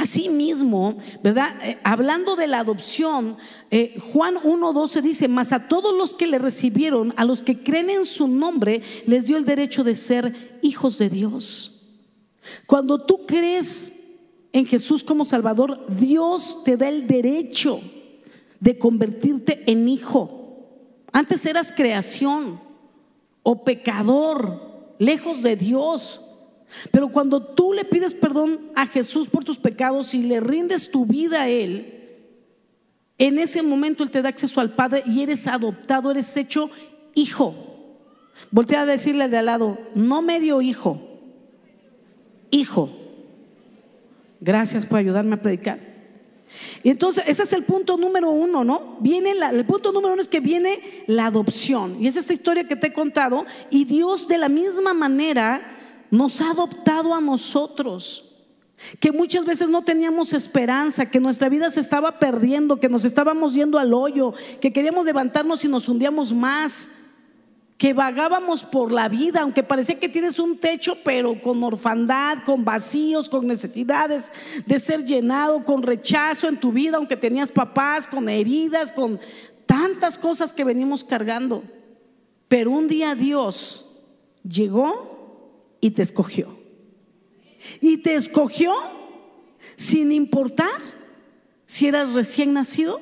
[0.00, 1.56] Asimismo, ¿verdad?
[1.62, 3.36] Eh, hablando de la adopción,
[3.70, 7.90] eh, Juan 1.12 dice, mas a todos los que le recibieron, a los que creen
[7.90, 11.86] en su nombre, les dio el derecho de ser hijos de Dios.
[12.64, 13.92] Cuando tú crees
[14.54, 17.82] en Jesús como Salvador, Dios te da el derecho
[18.58, 20.66] de convertirte en hijo.
[21.12, 22.58] Antes eras creación
[23.42, 26.24] o pecador, lejos de Dios.
[26.90, 31.06] Pero cuando tú le pides perdón a Jesús por tus pecados y le rindes tu
[31.06, 31.96] vida a Él,
[33.18, 36.70] en ese momento Él te da acceso al Padre y eres adoptado, eres hecho
[37.14, 37.54] hijo.
[38.50, 41.00] Voltea a decirle de al lado, no medio hijo,
[42.50, 42.90] hijo.
[44.40, 45.90] Gracias por ayudarme a predicar.
[46.82, 48.96] Y entonces, ese es el punto número uno, ¿no?
[49.00, 52.02] Viene el punto número uno es que viene la adopción.
[52.02, 53.46] Y es esta historia que te he contado.
[53.70, 55.79] Y Dios de la misma manera
[56.10, 58.24] nos ha adoptado a nosotros,
[58.98, 63.54] que muchas veces no teníamos esperanza, que nuestra vida se estaba perdiendo, que nos estábamos
[63.54, 66.88] yendo al hoyo, que queríamos levantarnos y nos hundíamos más,
[67.76, 72.62] que vagábamos por la vida, aunque parecía que tienes un techo, pero con orfandad, con
[72.62, 74.34] vacíos, con necesidades
[74.66, 79.18] de ser llenado, con rechazo en tu vida, aunque tenías papás, con heridas, con
[79.64, 81.62] tantas cosas que venimos cargando.
[82.48, 83.86] Pero un día Dios
[84.46, 85.09] llegó
[85.80, 86.58] y te escogió.
[87.80, 88.72] Y te escogió
[89.76, 90.68] sin importar
[91.66, 93.00] si eras recién nacido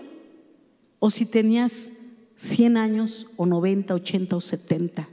[0.99, 1.93] o si tenías
[2.37, 5.09] 100 años o 90, 80 o 70.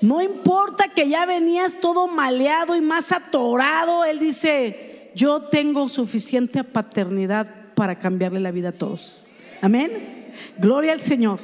[0.00, 6.64] No importa que ya venías todo maleado y más atorado, Él dice, yo tengo suficiente
[6.64, 9.26] paternidad para cambiarle la vida a todos.
[9.60, 10.32] Amén.
[10.58, 11.40] Gloria al Señor.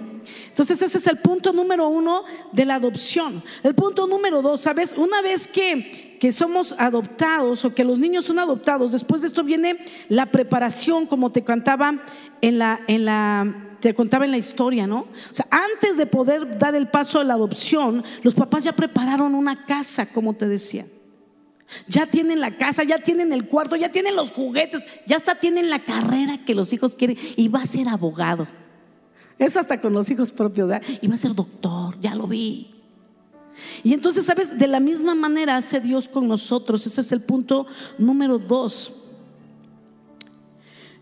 [0.49, 3.43] Entonces ese es el punto número uno de la adopción.
[3.63, 4.95] El punto número dos, ¿sabes?
[4.97, 9.45] Una vez que, que somos adoptados o que los niños son adoptados, después de esto
[9.45, 12.05] viene la preparación, como te contaba
[12.41, 15.03] en la, en la te contaba en la historia, ¿no?
[15.03, 19.35] O sea, antes de poder dar el paso a la adopción, los papás ya prepararon
[19.35, 20.87] una casa, como te decía.
[21.87, 25.71] Ya tienen la casa, ya tienen el cuarto, ya tienen los juguetes, ya hasta tienen
[25.71, 28.49] la carrera que los hijos quieren y va a ser abogado.
[29.39, 30.87] Eso hasta con los hijos propios, ¿verdad?
[31.09, 32.75] Va a ser doctor, ya lo vi.
[33.83, 34.59] Y entonces, ¿sabes?
[34.59, 36.87] De la misma manera hace Dios con nosotros.
[36.87, 37.67] Ese es el punto
[37.99, 38.93] número dos.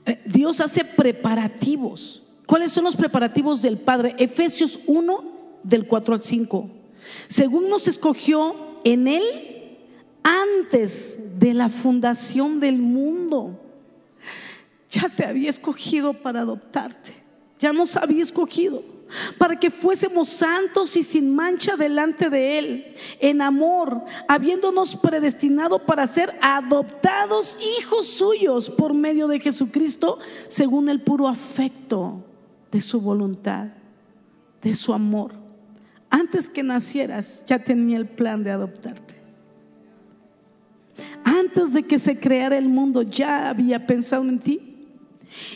[0.05, 2.22] Eh, Dios hace preparativos.
[2.46, 4.14] ¿Cuáles son los preparativos del Padre?
[4.18, 5.25] Efesios 1,
[5.62, 6.70] del 4 al 5.
[7.29, 9.22] Según nos escogió en Él
[10.22, 13.61] antes de la fundación del mundo.
[14.90, 17.26] Ya te había escogido para adoptarte
[17.59, 18.83] ya nos había escogido
[19.38, 26.07] para que fuésemos santos y sin mancha delante de Él, en amor, habiéndonos predestinado para
[26.07, 32.25] ser adoptados hijos suyos por medio de Jesucristo, según el puro afecto
[32.73, 33.69] de su voluntad,
[34.62, 35.33] de su amor.
[36.11, 39.14] Antes que nacieras ya tenía el plan de adoptarte.
[41.25, 44.76] Antes de que se creara el mundo ya había pensado en ti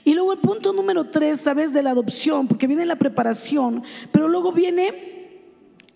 [0.05, 4.29] y luego el punto número tres, sabes, de la adopción, porque viene la preparación, pero
[4.29, 5.11] luego viene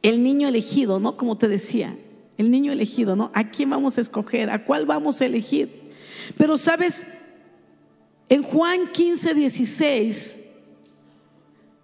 [0.03, 1.17] el niño elegido, ¿no?
[1.17, 1.97] Como te decía,
[2.37, 3.31] el niño elegido, ¿no?
[3.35, 4.51] ¿A quién vamos a escoger?
[4.51, 5.93] ¿A cuál vamos a elegir?
[6.37, 7.07] Pero sabes,
[8.29, 10.43] en Juan 15, 16,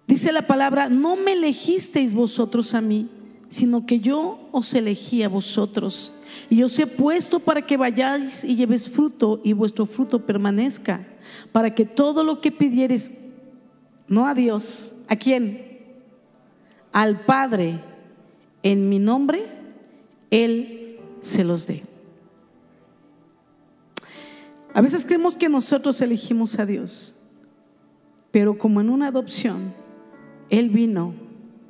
[0.07, 3.09] dice la palabra, no me elegisteis vosotros a mí,
[3.49, 6.13] sino que yo os elegí a vosotros.
[6.49, 11.07] Y os he puesto para que vayáis y lleves fruto y vuestro fruto permanezca
[11.51, 13.11] para que todo lo que pidieres,
[14.07, 15.79] no a Dios, ¿a quién?
[16.91, 17.79] Al Padre
[18.63, 19.45] en mi nombre,
[20.29, 21.83] Él se los dé.
[24.73, 27.13] A veces creemos que nosotros elegimos a Dios,
[28.31, 29.73] pero como en una adopción,
[30.49, 31.13] Él vino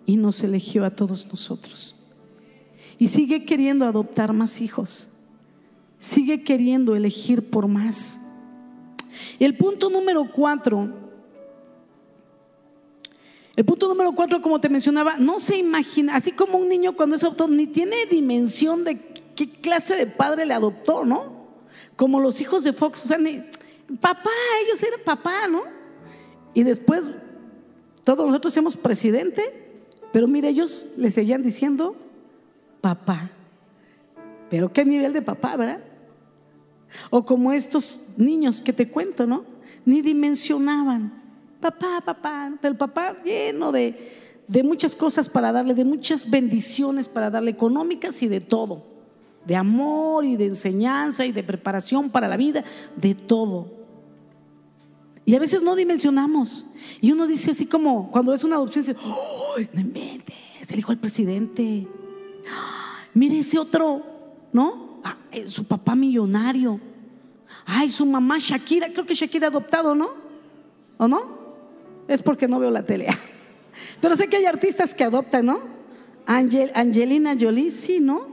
[0.05, 2.00] y nos eligió a todos nosotros.
[3.01, 5.09] Y sigue queriendo adoptar más hijos,
[5.97, 8.21] sigue queriendo elegir por más.
[9.39, 10.87] El punto número cuatro,
[13.55, 17.15] el punto número cuatro, como te mencionaba, no se imagina, así como un niño cuando
[17.15, 18.99] es adoptado, ni tiene dimensión de
[19.35, 21.47] qué clase de padre le adoptó, ¿no?
[21.95, 23.17] Como los hijos de Fox, o sea,
[23.99, 24.29] papá,
[24.63, 25.63] ellos eran papá, ¿no?
[26.53, 27.09] Y después
[28.03, 29.41] todos nosotros somos presidente,
[30.13, 31.95] pero mire, ellos le seguían diciendo
[32.81, 33.31] papá.
[34.49, 35.79] Pero qué nivel de papá, ¿verdad?
[37.09, 39.45] O como estos niños que te cuento, ¿no?
[39.85, 41.21] Ni dimensionaban.
[41.61, 47.29] Papá, papá, el papá lleno de, de muchas cosas para darle, de muchas bendiciones para
[47.29, 48.83] darle, económicas y de todo.
[49.45, 52.63] de amor y de enseñanza y de preparación para la vida,
[52.95, 53.71] de todo.
[55.25, 56.65] Y a veces no dimensionamos.
[56.99, 60.35] Y uno dice así como, cuando es una adopción, dice, ¡Oh, no inventes!
[60.69, 61.87] El hijo del presidente.
[63.13, 64.03] Mire ese otro,
[64.53, 64.99] ¿no?
[65.03, 66.79] Ah, eh, su papá millonario.
[67.65, 70.11] Ay, su mamá Shakira, creo que Shakira adoptado, ¿no?
[70.97, 71.41] ¿O no?
[72.07, 73.07] Es porque no veo la tele.
[74.01, 75.61] Pero sé que hay artistas que adoptan, ¿no?
[76.25, 78.27] Angel, Angelina Jolie, sí, ¿no?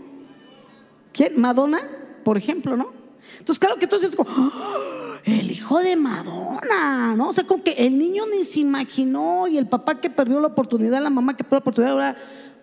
[1.12, 1.40] ¿Quién?
[1.40, 1.80] Madonna,
[2.24, 2.92] por ejemplo, ¿no?
[3.38, 4.30] Entonces, claro que entonces es como,
[5.24, 7.28] el hijo de Madonna, ¿no?
[7.28, 10.48] O sea, como que el niño ni se imaginó y el papá que perdió la
[10.48, 12.16] oportunidad, la mamá que perdió la oportunidad, ahora,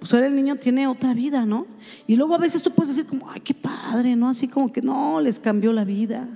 [0.06, 1.66] pues ahora el niño tiene otra vida, ¿no?
[2.06, 4.30] Y luego a veces tú puedes decir como, ay, qué padre, ¿no?
[4.30, 6.30] Así como que no, les cambió la vida.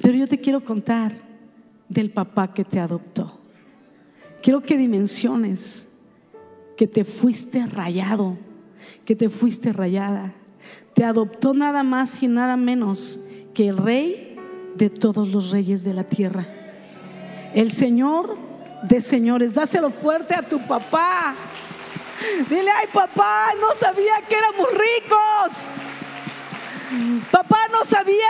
[0.00, 1.20] Pero yo te quiero contar
[1.88, 3.36] del papá que te adoptó.
[4.40, 5.88] Quiero que dimensiones
[6.76, 8.38] que te fuiste rayado,
[9.04, 10.32] que te fuiste rayada.
[10.94, 13.18] Te adoptó nada más y nada menos
[13.54, 14.36] que el rey
[14.76, 16.46] de todos los reyes de la tierra.
[17.54, 18.38] El Señor
[18.82, 19.54] de señores.
[19.54, 21.34] Dáselo fuerte a tu papá.
[22.48, 25.70] Dile, ay papá, no sabía que éramos ricos.
[27.30, 28.28] Papá no sabía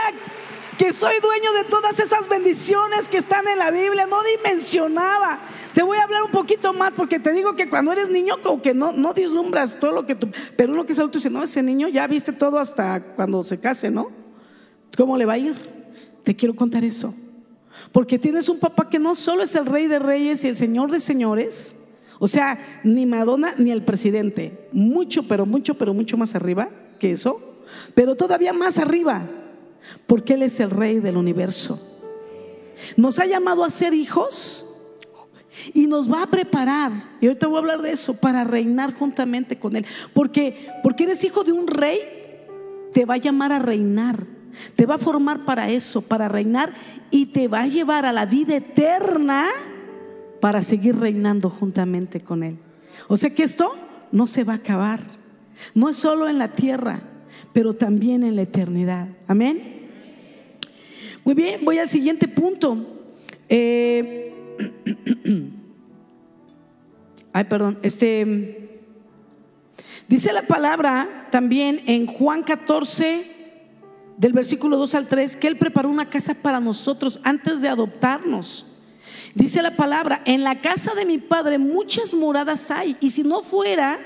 [0.79, 4.07] que soy dueño de todas esas bendiciones que están en la Biblia.
[4.07, 5.41] No dimensionaba.
[5.75, 8.63] Te voy a hablar un poquito más porque te digo que cuando eres niño como
[8.63, 10.31] que no, no vislumbras todo lo que tú...
[10.57, 13.59] Pero uno que es adulto dice, no, ese niño ya viste todo hasta cuando se
[13.59, 14.11] case, ¿no?
[14.97, 15.57] ¿Cómo le va a ir?
[16.23, 17.15] Te quiero contar eso.
[17.93, 20.91] Porque tienes un papá que no solo es el rey de reyes y el señor
[20.91, 21.80] de señores,
[22.21, 27.13] o sea, ni Madonna ni el presidente, mucho, pero mucho, pero mucho más arriba que
[27.13, 27.41] eso,
[27.95, 29.27] pero todavía más arriba,
[30.07, 31.81] porque Él es el rey del universo.
[32.95, 34.67] Nos ha llamado a ser hijos
[35.73, 39.59] y nos va a preparar, y ahorita voy a hablar de eso, para reinar juntamente
[39.59, 39.87] con Él.
[40.13, 42.01] Porque, porque eres hijo de un rey,
[42.93, 44.27] te va a llamar a reinar.
[44.77, 46.75] Te va a formar para eso, para reinar
[47.11, 49.47] y te va a llevar a la vida eterna
[50.41, 52.59] para seguir reinando juntamente con Él.
[53.09, 53.73] O sea que esto
[54.13, 55.01] no se va a acabar.
[55.75, 57.03] No es solo en la tierra,
[57.53, 59.09] pero también en la eternidad.
[59.27, 59.81] Amén.
[61.25, 62.87] Muy bien, voy al siguiente punto.
[63.49, 64.33] Eh,
[67.33, 67.79] ay, perdón.
[67.83, 68.81] Este
[70.09, 73.31] dice la palabra también en Juan 14
[74.17, 78.70] del versículo 2 al 3, que Él preparó una casa para nosotros antes de adoptarnos.
[79.35, 83.43] Dice la palabra, en la casa de mi padre muchas moradas hay, y si no
[83.43, 83.99] fuera,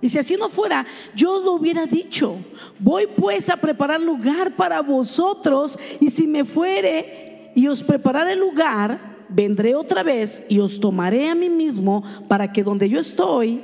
[0.00, 2.36] y si así no fuera, yo os lo hubiera dicho,
[2.78, 9.26] voy pues a preparar lugar para vosotros, y si me fuere y os prepararé lugar,
[9.28, 13.62] vendré otra vez y os tomaré a mí mismo para que donde yo estoy,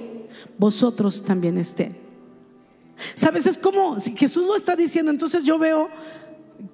[0.59, 1.97] vosotros también estén.
[3.15, 3.47] ¿Sabes?
[3.47, 5.89] Es como si Jesús lo está diciendo, entonces yo veo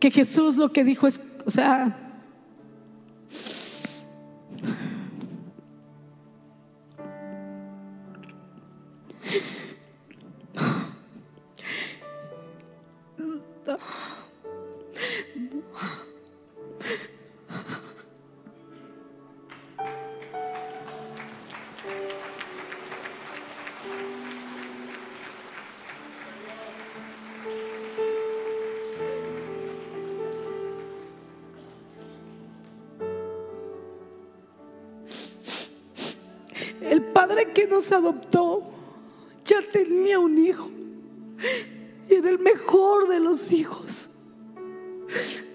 [0.00, 2.05] que Jesús lo que dijo es, o sea,
[37.76, 38.62] nos adoptó
[39.44, 40.70] ya tenía un hijo
[42.08, 44.08] y era el mejor de los hijos.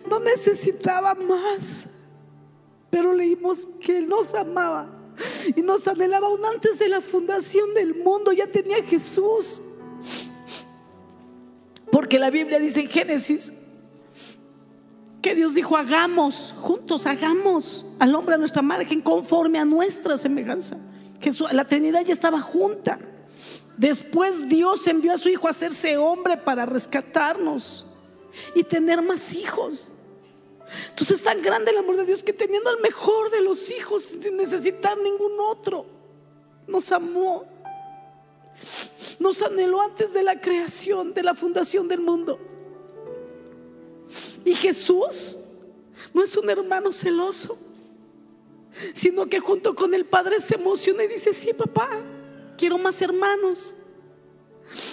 [0.08, 1.88] No necesitaba más,
[2.92, 4.88] pero leímos que Él nos amaba
[5.56, 8.32] y nos anhelaba aún antes de la fundación del mundo.
[8.32, 9.64] Ya tenía Jesús.
[11.92, 13.52] Porque la Biblia dice en Génesis
[15.22, 20.78] que Dios dijo, hagamos, juntos hagamos al hombre a nuestra margen conforme a nuestra semejanza
[21.52, 23.00] la Trinidad ya estaba junta.
[23.78, 27.86] Después Dios envió a su Hijo a hacerse hombre para rescatarnos
[28.56, 29.90] y tener más hijos.
[30.90, 34.04] Entonces es tan grande el amor de Dios que teniendo al mejor de los hijos
[34.04, 35.86] sin necesitar ningún otro,
[36.68, 37.46] nos amó.
[39.20, 42.40] Nos anheló antes de la creación, de la fundación del mundo.
[44.46, 45.38] Y Jesús
[46.14, 47.58] no es un hermano celoso
[48.94, 51.90] sino que junto con el padre se emociona y dice, sí, papá,
[52.58, 53.76] quiero más hermanos.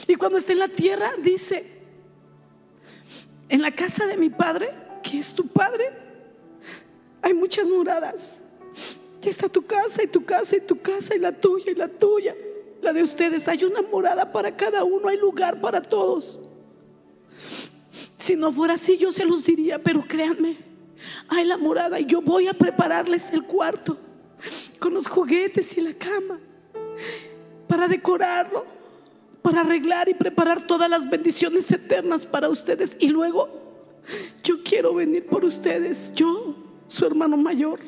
[0.06, 1.78] Y cuando está en la tierra, dice,
[3.48, 4.70] en la casa de mi padre,
[5.02, 5.92] que es tu padre,
[7.22, 8.42] hay muchas moradas.
[9.20, 11.88] Ya está tu casa y tu casa y tu casa y la tuya y la
[11.88, 12.36] tuya,
[12.80, 13.48] la de ustedes.
[13.48, 16.40] Hay una morada para cada uno, hay lugar para todos.
[18.18, 20.67] Si no fuera así, yo se los diría, pero créanme,
[21.28, 23.96] hay la morada y yo voy a prepararles el cuarto
[24.78, 26.38] con los juguetes y la cama
[27.66, 28.64] para decorarlo,
[29.42, 32.96] para arreglar y preparar todas las bendiciones eternas para ustedes.
[32.98, 33.48] Y luego
[34.42, 36.54] yo quiero venir por ustedes, yo,
[36.88, 37.80] su hermano mayor,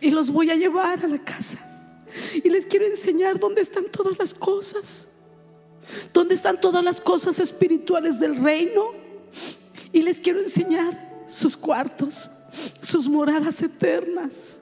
[0.00, 1.58] y los voy a llevar a la casa.
[2.34, 5.08] Y les quiero enseñar dónde están todas las cosas,
[6.12, 8.92] dónde están todas las cosas espirituales del reino.
[9.92, 12.30] Y les quiero enseñar sus cuartos,
[12.82, 14.60] sus moradas eternas.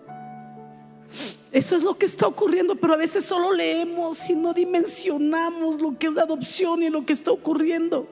[1.50, 5.98] Eso es lo que está ocurriendo, pero a veces solo leemos y no dimensionamos lo
[5.98, 8.06] que es la adopción y lo que está ocurriendo.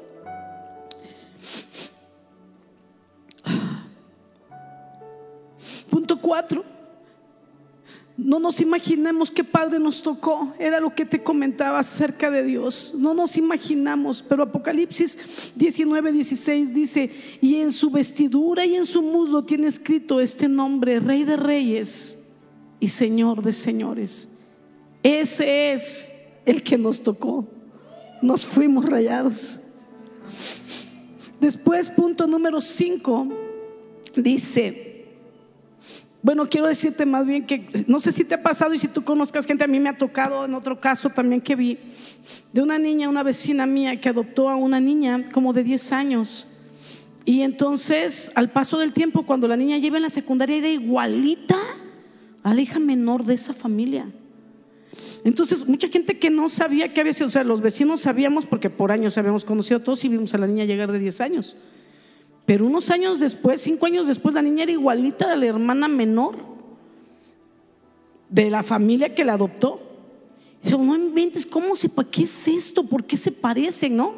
[5.90, 6.75] Punto cuatro.
[8.16, 10.54] No nos imaginemos qué padre nos tocó.
[10.58, 12.94] Era lo que te comentaba acerca de Dios.
[12.96, 14.24] No nos imaginamos.
[14.26, 15.18] Pero Apocalipsis
[15.54, 17.10] 19, 16 dice,
[17.42, 22.18] y en su vestidura y en su muslo tiene escrito este nombre, Rey de Reyes
[22.80, 24.28] y Señor de señores.
[25.02, 26.10] Ese es
[26.46, 27.46] el que nos tocó.
[28.22, 29.60] Nos fuimos rayados.
[31.38, 33.28] Después, punto número 5,
[34.16, 34.85] dice,
[36.26, 39.04] bueno, quiero decirte más bien que no sé si te ha pasado y si tú
[39.04, 41.78] conozcas gente, a mí me ha tocado en otro caso también que vi
[42.52, 46.48] de una niña, una vecina mía que adoptó a una niña como de 10 años.
[47.24, 51.58] Y entonces, al paso del tiempo, cuando la niña lleva en la secundaria, era igualita
[52.42, 54.10] a la hija menor de esa familia.
[55.22, 58.68] Entonces, mucha gente que no sabía que había sido, o sea, los vecinos sabíamos porque
[58.68, 61.56] por años habíamos conocido a todos y vimos a la niña llegar de 10 años.
[62.46, 66.36] Pero unos años después, cinco años después, la niña era igualita a la hermana menor
[68.28, 69.80] de la familia que la adoptó.
[70.62, 72.84] Dice, no inventes, ¿cómo se, qué es esto?
[72.84, 74.14] ¿Por qué se parecen, no?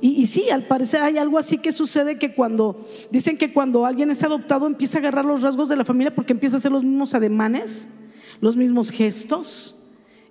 [0.00, 4.10] Y, sí, al parecer hay algo así que sucede que cuando, dicen que cuando alguien
[4.10, 6.84] es adoptado empieza a agarrar los rasgos de la familia porque empieza a hacer los
[6.84, 7.88] mismos ademanes,
[8.42, 9.74] los mismos gestos,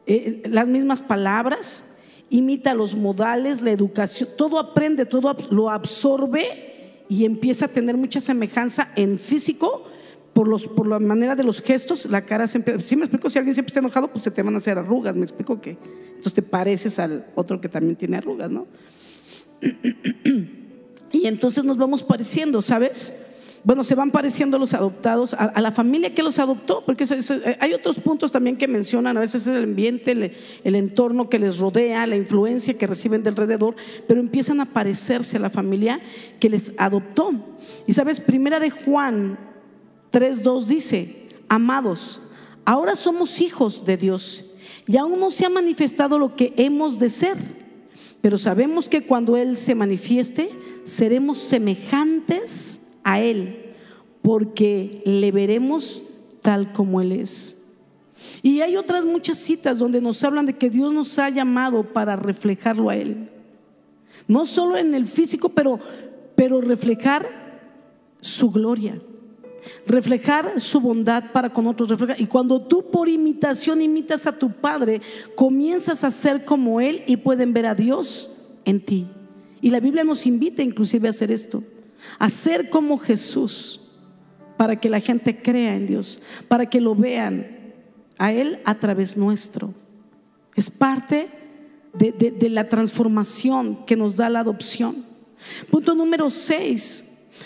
[0.06, 1.84] eh, las mismas palabras,
[2.30, 6.75] imita los modales, la educación, todo aprende, todo lo absorbe
[7.10, 9.84] y empieza a tener mucha semejanza en físico.
[10.34, 13.40] Por, los, por la manera de los gestos, la cara siempre, si me explico, si
[13.40, 15.78] alguien siempre está enojado, pues se te van a hacer arrugas, me explico que
[16.10, 18.68] entonces te pareces al otro que también tiene arrugas, ¿no?
[21.16, 23.14] Y entonces nos vamos pareciendo, ¿sabes?
[23.66, 27.04] Bueno, se van pareciendo los adoptados a, la familia que los adoptó, porque
[27.60, 30.12] hay otros puntos también que mencionan, a veces es el ambiente,
[30.64, 33.76] el, entorno que les rodea, la influencia que reciben de alrededor,
[34.08, 36.00] pero empiezan a parecerse a la familia
[36.40, 37.32] que les adoptó.
[37.88, 39.40] Y sabes, primera de Juan
[40.12, 42.22] 3.2 dice, amados,
[42.66, 44.46] ahora somos hijos de Dios
[44.86, 47.66] y aún no se ha manifestado lo que hemos de ser
[48.26, 50.50] pero sabemos que cuando Él se manifieste,
[50.84, 53.74] seremos semejantes a Él,
[54.22, 56.04] porque le veremos
[56.42, 57.62] tal como Él es.
[58.42, 62.18] Y hay otras muchas citas donde nos hablan de que Dios nos ha llamado para
[62.18, 63.30] reflejarlo a Él.
[64.28, 65.80] No solo en el físico, pero,
[66.36, 67.30] pero reflejar
[68.20, 69.00] su gloria
[69.86, 71.90] reflejar su bondad para con otros.
[71.90, 72.22] Reflejar.
[72.22, 75.02] Y cuando tú por imitación imitas a tu Padre,
[75.36, 78.32] comienzas a ser como Él y pueden ver a Dios
[78.66, 79.08] en ti.
[79.62, 81.64] Y la Biblia nos invita inclusive a hacer esto,
[82.20, 83.82] a ser como Jesús,
[84.58, 87.74] para que la gente crea en Dios, para que lo vean
[88.18, 89.74] a Él a través nuestro.
[90.56, 91.30] Es parte
[91.94, 95.06] de, de la transformación que nos da la adopción.
[95.70, 97.05] Punto número 6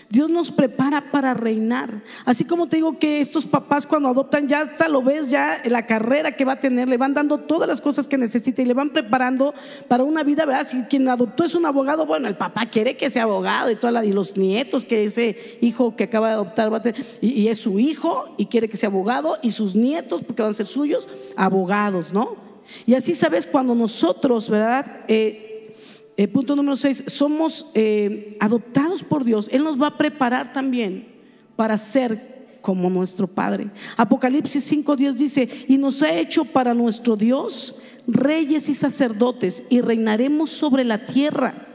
[0.10, 2.02] Dios nos prepara para reinar.
[2.26, 5.86] Así como te digo que estos papás cuando adoptan ya hasta lo ves ya la
[5.86, 8.74] carrera que va a tener, le van dando todas las cosas que necesita y le
[8.74, 9.54] van preparando
[9.88, 10.68] para una vida, ¿verdad?
[10.68, 14.04] Si quien adoptó es un abogado, bueno, el papá quiere que sea abogado y toda
[14.04, 17.60] y los nietos que ese hijo que acaba de adoptar va a tener, y, es
[17.60, 21.08] su hijo y quiere que sea abogado y sus nietos porque van a ser suyos
[21.36, 22.36] abogados, ¿no?
[22.86, 25.02] Y así sabes cuando nosotros, ¿verdad?
[25.08, 25.49] Eh,
[26.20, 29.47] eh, punto número 6, somos eh, adoptados por Dios.
[29.53, 31.07] Él nos va a preparar también
[31.55, 33.70] para ser como nuestro Padre.
[33.95, 37.74] Apocalipsis 5.10 dice, y nos ha hecho para nuestro Dios
[38.05, 41.67] reyes y sacerdotes y reinaremos sobre la tierra.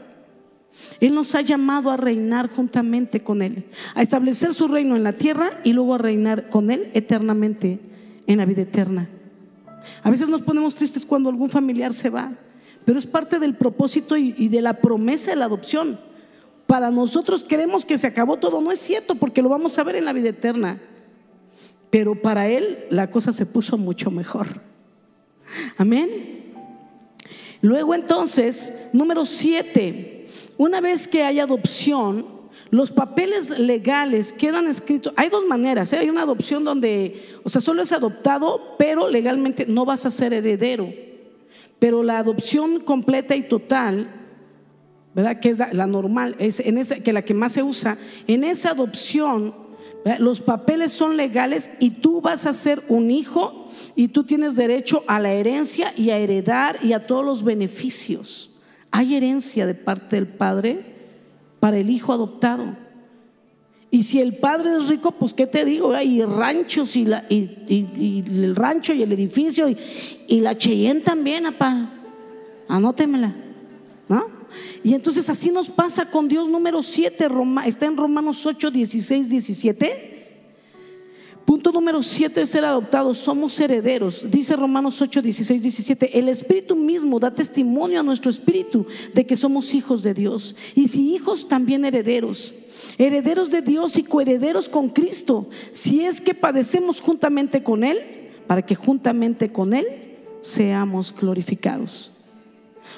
[0.99, 3.65] Él nos ha llamado a reinar juntamente con Él,
[3.95, 7.79] a establecer su reino en la tierra y luego a reinar con Él eternamente
[8.27, 9.09] en la vida eterna.
[10.03, 12.37] A veces nos ponemos tristes cuando algún familiar se va
[12.85, 15.99] pero es parte del propósito y, de la promesa de la adopción.
[16.67, 19.95] Para nosotros queremos que se acabó todo, no es cierto, porque lo vamos a ver
[19.95, 20.79] en la vida eterna.
[21.89, 24.47] Pero para él la cosa se puso mucho mejor.
[25.77, 26.53] Amén.
[27.61, 30.27] Luego entonces, número siete,
[30.57, 32.27] una vez que hay adopción,
[32.69, 35.13] los papeles legales quedan escritos.
[35.15, 35.91] Hay dos maneras.
[35.93, 35.97] ¿eh?
[35.97, 40.33] Hay una adopción donde, o sea, solo es adoptado, pero legalmente no vas a ser
[40.33, 40.91] heredero.
[41.79, 44.09] Pero la adopción completa y total,
[45.13, 45.39] ¿verdad?
[45.39, 47.97] Que es la, normal, es en esa, que la que más se usa,
[48.27, 49.65] en esa adopción
[50.19, 53.65] los papeles son legales y tú vas a ser un hijo
[53.95, 58.51] y tú tienes derecho a la herencia y a heredar y a todos los beneficios.
[58.91, 60.93] Hay herencia de parte del padre
[61.59, 62.77] para el hijo adoptado.
[63.95, 68.25] Y si el padre es rico, pues qué te digo, hay ranchos y, la, y,
[68.27, 71.93] el rancho y el edificio y, la Cheyenne también, apá.
[72.67, 73.33] Anótemela,
[74.09, 74.27] ¿no?
[74.83, 77.27] Y entonces así nos pasa con Dios número 7,
[77.65, 80.14] está en Romanos 8, 16, 17.
[81.45, 84.25] Punto número 7 es ser adoptados, somos herederos.
[84.31, 86.17] Dice Romanos 8, 16, 17.
[86.17, 90.55] El Espíritu mismo da testimonio a nuestro Espíritu de que somos hijos de Dios.
[90.73, 92.55] Y si hijos, también herederos.
[92.97, 95.47] Herederos de Dios y coherederos con Cristo.
[95.71, 97.99] Si es que padecemos juntamente con Él,
[98.47, 99.85] para que juntamente con Él
[100.41, 102.11] seamos glorificados.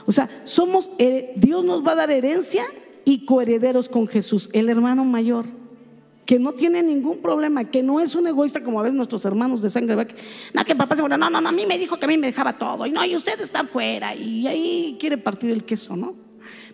[0.06, 0.90] O sea, somos,
[1.36, 2.64] Dios nos va a dar herencia
[3.04, 5.46] y coherederos con Jesús, el hermano mayor,
[6.28, 9.64] que no tiene ningún problema, que no es un egoísta como a veces nuestros hermanos
[9.64, 9.96] de sangre.
[10.54, 12.28] No, que papá se no, no, no, a mí me dijo que a mí me
[12.28, 16.14] dejaba todo, y no, y usted está fuera, y ahí quiere partir el queso, ¿no?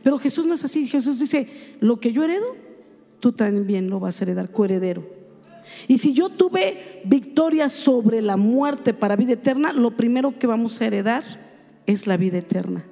[0.01, 2.58] Pero Jesús no es así, Jesús dice, lo que yo heredo,
[3.22, 5.08] tú también lo vas a heredar, coheredero.
[5.88, 10.82] Y si yo tuve victoria sobre la muerte para vida eterna, lo primero que vamos
[10.82, 11.24] a heredar
[11.86, 12.86] es la vida eterna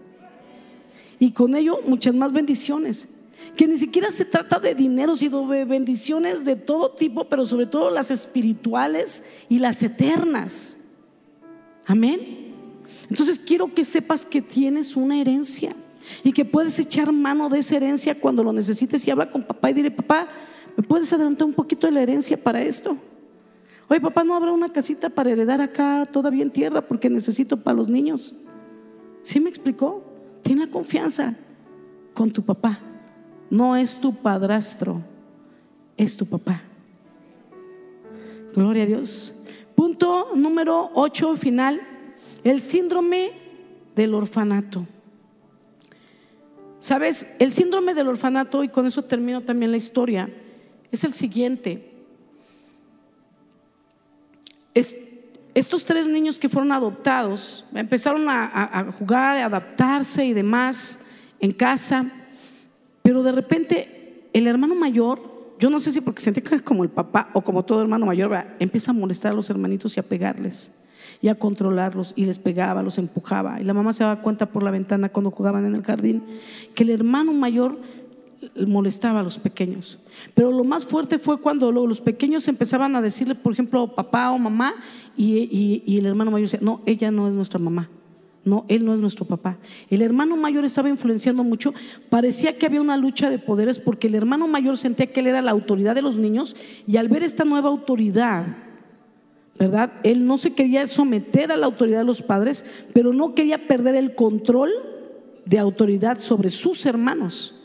[1.21, 3.07] y con ello muchas más bendiciones.
[3.55, 7.65] Que ni siquiera se trata de dinero, sino de bendiciones de todo tipo, pero sobre
[7.65, 10.77] todo las espirituales y las eternas.
[11.85, 12.53] Amén.
[13.09, 15.75] Entonces quiero que sepas que tienes una herencia
[16.23, 19.69] y que puedes echar mano de esa herencia cuando lo necesites y habla con papá
[19.69, 20.27] y dile, papá,
[20.77, 22.97] ¿me puedes adelantar un poquito de la herencia para esto?
[23.89, 27.75] Oye, papá, ¿no habrá una casita para heredar acá todavía en tierra porque necesito para
[27.75, 28.33] los niños?
[29.23, 30.03] ¿Sí me explicó?
[30.41, 31.35] Tiene la confianza
[32.13, 32.79] con tu papá.
[33.51, 35.01] No es tu padrastro,
[35.97, 36.61] es tu papá.
[38.55, 39.35] Gloria a Dios.
[39.75, 41.81] Punto número 8, final.
[42.45, 43.33] El síndrome
[43.93, 44.87] del orfanato.
[46.79, 47.27] ¿Sabes?
[47.39, 50.29] El síndrome del orfanato, y con eso termino también la historia,
[50.89, 51.91] es el siguiente.
[54.73, 54.95] Es,
[55.53, 60.99] estos tres niños que fueron adoptados empezaron a, jugar, a adaptarse y demás
[61.41, 62.05] en casa,
[63.11, 65.19] pero de repente el hermano mayor,
[65.59, 68.31] yo no sé si porque sentía que como el papá o como todo hermano mayor,
[68.57, 70.71] empieza a molestar a los hermanitos y a pegarles
[71.21, 73.59] y a controlarlos y les pegaba, los empujaba.
[73.59, 76.23] Y la mamá se daba cuenta por la ventana cuando jugaban en el jardín
[76.73, 77.79] que el hermano mayor
[78.65, 79.99] molestaba a los pequeños.
[80.33, 84.39] Pero lo más fuerte fue cuando los pequeños empezaban a decirle, por ejemplo, papá o
[84.39, 84.73] mamá,
[85.17, 87.89] y, el hermano mayor decía, no, ella no es nuestra mamá.
[88.43, 89.59] No, él no es nuestro papá.
[89.89, 91.73] El hermano mayor estaba influenciando mucho.
[92.09, 95.43] Parecía que había una lucha de poderes porque el hermano mayor sentía que él era
[95.43, 96.55] la autoridad de los niños
[96.87, 98.57] y al ver esta nueva autoridad,
[99.59, 99.93] ¿verdad?
[100.03, 103.93] Él no se quería someter a la autoridad de los padres, pero no quería perder
[103.93, 104.71] el control
[105.45, 107.60] de autoridad sobre sus hermanos.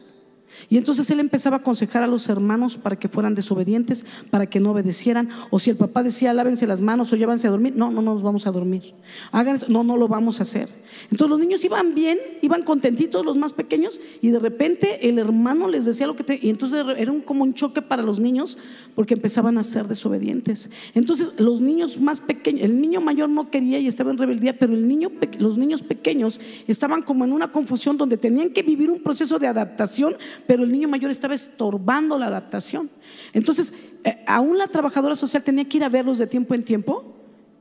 [0.68, 4.60] Y entonces él empezaba a aconsejar a los hermanos para que fueran desobedientes, para que
[4.60, 5.28] no obedecieran.
[5.50, 8.22] O si el papá decía, lávense las manos o llévanse a dormir, no, no nos
[8.22, 8.94] vamos a dormir.
[9.32, 10.68] Hagan, no, no lo vamos a hacer.
[11.10, 15.68] Entonces los niños iban bien, iban contentitos, los más pequeños, y de repente el hermano
[15.68, 16.38] les decía lo que te...
[16.40, 18.58] Y entonces era como un choque para los niños
[18.94, 20.70] porque empezaban a ser desobedientes.
[20.94, 24.72] Entonces los niños más pequeños, el niño mayor no quería y estaba en rebeldía, pero
[24.72, 29.02] el niño, los niños pequeños estaban como en una confusión donde tenían que vivir un
[29.02, 30.16] proceso de adaptación,
[30.46, 32.90] pero el niño mayor estaba estorbando la adaptación.
[33.32, 33.72] Entonces,
[34.04, 37.16] eh, aún la trabajadora social tenía que ir a verlos de tiempo en tiempo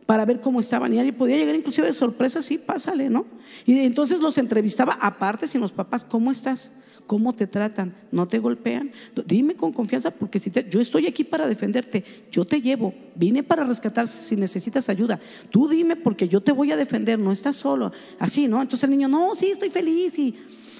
[0.06, 0.94] para ver cómo estaban.
[0.94, 3.26] Y podía llegar inclusive de sorpresa, sí, pásale, ¿no?
[3.66, 6.72] Y entonces los entrevistaba aparte sin los papás, ¿cómo estás?
[7.08, 7.94] ¿Cómo te tratan?
[8.12, 8.92] ¿No te golpean?
[9.28, 13.64] Dime con confianza porque si yo estoy aquí para defenderte, yo te llevo, vine para
[13.64, 15.20] rescatar si necesitas ayuda.
[15.52, 17.92] Tú dime porque yo te voy a defender, no estás solo.
[18.18, 18.62] Así, ¿no?
[18.62, 20.18] Entonces el niño, no, sí, estoy feliz.
[20.18, 20.36] Y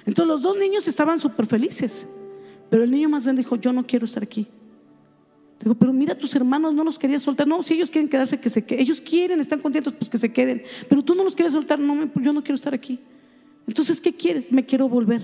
[0.06, 2.08] entonces los dos niños estaban súper felices,
[2.70, 4.48] pero el niño más grande dijo, yo no quiero estar aquí.
[5.60, 7.48] Digo, pero mira, tus hermanos no los querías soltar.
[7.48, 8.84] No, si ellos quieren quedarse, que se queden.
[8.84, 10.64] Ellos quieren, están contentos, pues que se queden.
[10.90, 11.80] Pero tú no los quieres soltar.
[11.80, 13.00] No, yo no quiero estar aquí.
[13.68, 14.52] Entonces, ¿qué quieres?
[14.52, 15.22] Me quiero volver.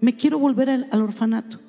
[0.00, 1.60] Me quiero volver al, orfanato.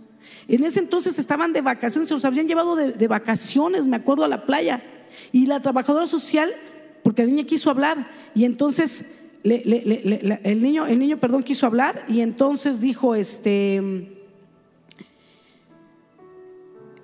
[0.48, 4.24] En ese entonces estaban de vacaciones, se los habían llevado de, de, vacaciones, me acuerdo,
[4.24, 4.84] a la playa.
[5.32, 6.52] Y la trabajadora social,
[7.04, 9.06] porque la niña quiso hablar, y entonces
[9.44, 13.82] el niño, el niño, perdón, quiso hablar y entonces dijo, este,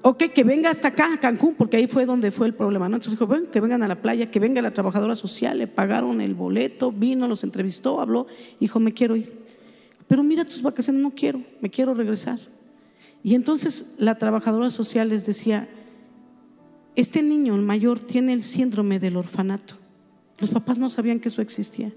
[0.01, 2.95] ok, que venga hasta acá, a Cancún, porque ahí fue donde fue el problema, ¿no?
[2.95, 6.21] Entonces dijo, bueno, que vengan a la playa, que venga la trabajadora social, le pagaron
[6.21, 8.27] el boleto, vino, los entrevistó, habló,
[8.59, 9.39] dijo, me quiero ir.
[10.07, 12.39] Pero mira tus vacaciones, no quiero, me quiero regresar.
[13.21, 15.67] Y entonces la trabajadora social les decía,
[16.95, 19.75] este niño, el mayor, tiene el síndrome del orfanato.
[20.39, 21.91] Los papás no sabían que eso existía.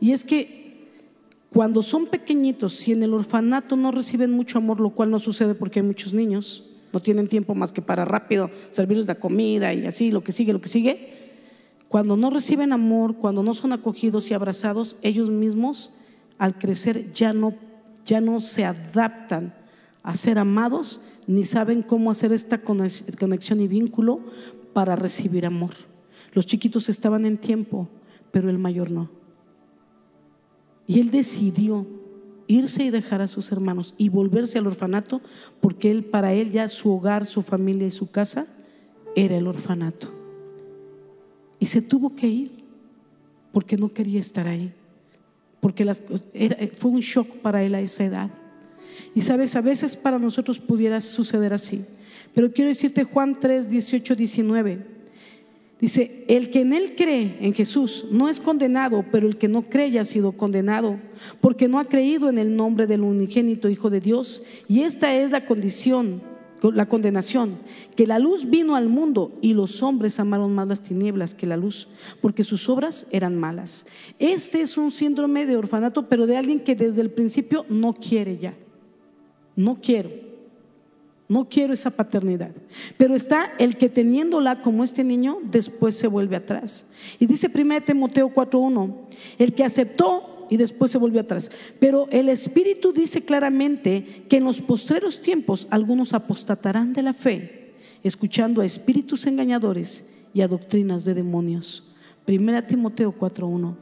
[0.00, 0.66] Y es que
[1.50, 5.54] cuando son pequeñitos, si en el orfanato no reciben mucho amor, lo cual no sucede
[5.54, 9.86] porque hay muchos niños, no tienen tiempo más que para rápido servirles la comida y
[9.86, 11.14] así, lo que sigue, lo que sigue.
[11.88, 15.92] Cuando no reciben amor, cuando no son acogidos y abrazados, ellos mismos
[16.38, 17.54] al crecer ya no,
[18.04, 19.54] ya no se adaptan
[20.02, 24.20] a ser amados ni saben cómo hacer esta conexión y vínculo
[24.72, 25.74] para recibir amor.
[26.32, 27.88] Los chiquitos estaban en tiempo,
[28.30, 29.10] pero el mayor no.
[30.86, 31.86] Y él decidió
[32.46, 35.20] irse y dejar a sus hermanos y volverse al orfanato
[35.60, 38.46] porque él para él ya su hogar, su familia y su casa
[39.14, 40.12] era el orfanato.
[41.58, 42.50] Y se tuvo que ir
[43.52, 44.72] porque no quería estar ahí.
[45.60, 46.02] Porque las,
[46.76, 48.30] fue un shock para él a esa edad.
[49.14, 51.84] Y sabes, a veces para nosotros pudiera suceder así.
[52.34, 54.95] Pero quiero decirte Juan 3, 18, 19.
[55.80, 59.68] Dice, el que en él cree, en Jesús, no es condenado, pero el que no
[59.68, 60.98] cree ya ha sido condenado,
[61.42, 64.42] porque no ha creído en el nombre del unigénito Hijo de Dios.
[64.68, 66.22] Y esta es la condición,
[66.62, 67.58] la condenación,
[67.94, 71.58] que la luz vino al mundo y los hombres amaron más las tinieblas que la
[71.58, 71.88] luz,
[72.22, 73.86] porque sus obras eran malas.
[74.18, 78.38] Este es un síndrome de orfanato, pero de alguien que desde el principio no quiere
[78.38, 78.54] ya.
[79.54, 80.10] No quiero.
[81.28, 82.50] No quiero esa paternidad.
[82.96, 86.86] Pero está el que teniéndola como este niño, después se vuelve atrás.
[87.18, 88.94] Y dice 1 Timoteo 4.1,
[89.38, 91.50] el que aceptó y después se volvió atrás.
[91.80, 97.74] Pero el Espíritu dice claramente que en los postreros tiempos algunos apostatarán de la fe,
[98.02, 101.82] escuchando a espíritus engañadores y a doctrinas de demonios.
[102.28, 103.74] 1 Timoteo 4.1.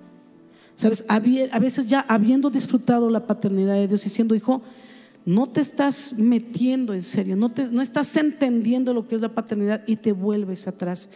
[0.76, 4.62] Sabes, a veces ya habiendo disfrutado la paternidad de Dios y siendo hijo,
[5.26, 9.34] no te estás metiendo en serio, no, te, no estás entendiendo lo que es la
[9.34, 11.08] paternidad y te vuelves atrás.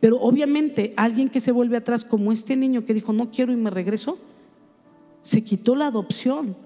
[0.00, 3.56] Pero obviamente alguien que se vuelve atrás, como este niño que dijo, no quiero y
[3.56, 4.18] me regreso,
[5.22, 6.56] se quitó la adopción,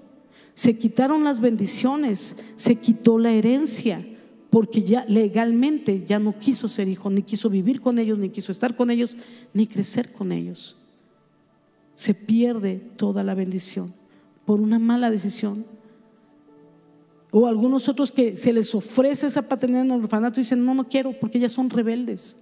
[0.53, 4.05] se quitaron las bendiciones, se quitó la herencia,
[4.49, 8.51] porque ya legalmente ya no quiso ser hijo, ni quiso vivir con ellos, ni quiso
[8.51, 9.15] estar con ellos,
[9.53, 10.75] ni crecer con ellos.
[11.93, 13.93] Se pierde toda la bendición
[14.45, 15.65] por una mala decisión
[17.31, 20.73] o algunos otros que se les ofrece esa paternidad en el orfanato y dicen, no,
[20.73, 22.35] no quiero porque ellas son rebeldes.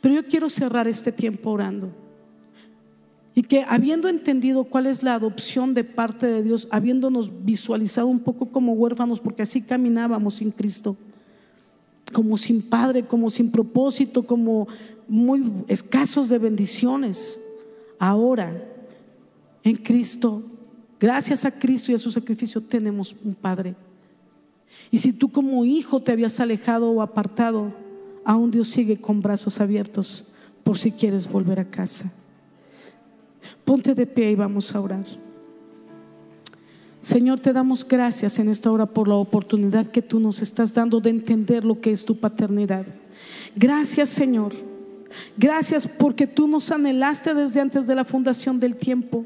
[0.00, 1.90] Pero yo quiero cerrar este tiempo orando.
[3.34, 8.20] Y que habiendo entendido cuál es la adopción de parte de Dios, habiéndonos visualizado un
[8.20, 10.96] poco como huérfanos, porque así caminábamos sin Cristo,
[12.12, 14.68] como sin Padre, como sin propósito, como
[15.08, 17.40] muy escasos de bendiciones,
[17.98, 18.68] ahora
[19.62, 20.42] en Cristo
[21.02, 23.74] Gracias a Cristo y a su sacrificio tenemos un Padre.
[24.88, 27.72] Y si tú como hijo te habías alejado o apartado,
[28.24, 30.24] aún Dios sigue con brazos abiertos
[30.62, 32.12] por si quieres volver a casa.
[33.64, 35.04] Ponte de pie y vamos a orar.
[37.00, 41.00] Señor, te damos gracias en esta hora por la oportunidad que tú nos estás dando
[41.00, 42.86] de entender lo que es tu paternidad.
[43.56, 44.52] Gracias, Señor.
[45.36, 49.24] Gracias porque tú nos anhelaste desde antes de la fundación del tiempo.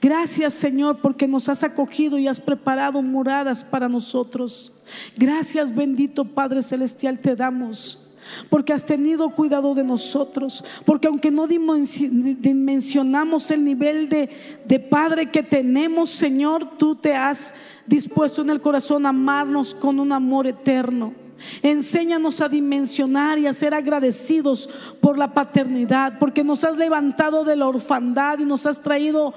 [0.00, 4.72] Gracias Señor porque nos has acogido y has preparado moradas para nosotros.
[5.16, 8.00] Gracias bendito Padre Celestial te damos.
[8.48, 10.64] Porque has tenido cuidado de nosotros.
[10.86, 14.30] Porque aunque no dimensionamos el nivel de,
[14.64, 17.54] de Padre que tenemos, Señor, tú te has
[17.86, 21.23] dispuesto en el corazón a amarnos con un amor eterno.
[21.62, 24.68] Enséñanos a dimensionar y a ser agradecidos
[25.00, 29.34] por la paternidad, porque nos has levantado de la orfandad y nos has traído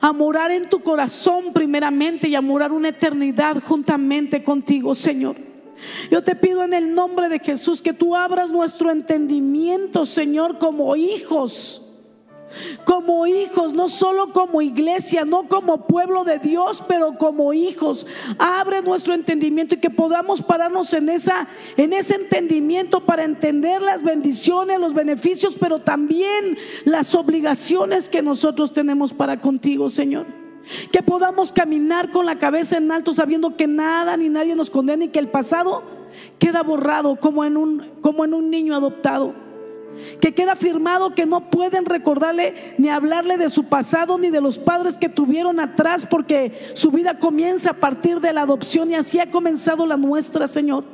[0.00, 5.36] a morar en tu corazón primeramente y a morar una eternidad juntamente contigo, Señor.
[6.10, 10.96] Yo te pido en el nombre de Jesús que tú abras nuestro entendimiento, Señor, como
[10.96, 11.87] hijos
[12.84, 18.06] como hijos, no solo como iglesia, no como pueblo de Dios, pero como hijos.
[18.38, 24.02] Abre nuestro entendimiento y que podamos pararnos en esa en ese entendimiento para entender las
[24.02, 30.26] bendiciones, los beneficios, pero también las obligaciones que nosotros tenemos para contigo, Señor.
[30.92, 35.04] Que podamos caminar con la cabeza en alto sabiendo que nada ni nadie nos condena
[35.04, 35.82] y que el pasado
[36.38, 39.47] queda borrado como en un como en un niño adoptado
[40.20, 44.58] que queda firmado que no pueden recordarle ni hablarle de su pasado ni de los
[44.58, 49.18] padres que tuvieron atrás porque su vida comienza a partir de la adopción y así
[49.20, 50.84] ha comenzado la nuestra, Señor.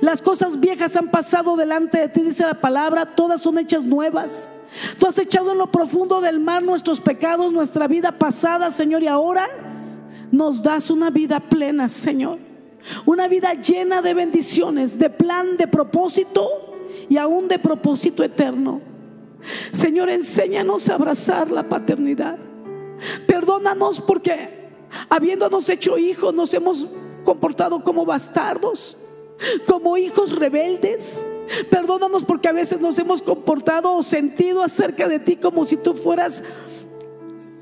[0.00, 4.48] Las cosas viejas han pasado delante de ti, dice la palabra, todas son hechas nuevas.
[4.98, 9.06] Tú has echado en lo profundo del mar nuestros pecados, nuestra vida pasada, Señor, y
[9.06, 9.48] ahora
[10.30, 12.38] nos das una vida plena, Señor.
[13.04, 16.75] Una vida llena de bendiciones, de plan, de propósito
[17.08, 18.80] y aún de propósito eterno.
[19.72, 22.38] Señor, enséñanos a abrazar la paternidad.
[23.26, 24.70] Perdónanos porque
[25.08, 26.86] habiéndonos hecho hijos nos hemos
[27.24, 28.96] comportado como bastardos,
[29.66, 31.26] como hijos rebeldes.
[31.70, 35.94] Perdónanos porque a veces nos hemos comportado o sentido acerca de ti como si tú
[35.94, 36.42] fueras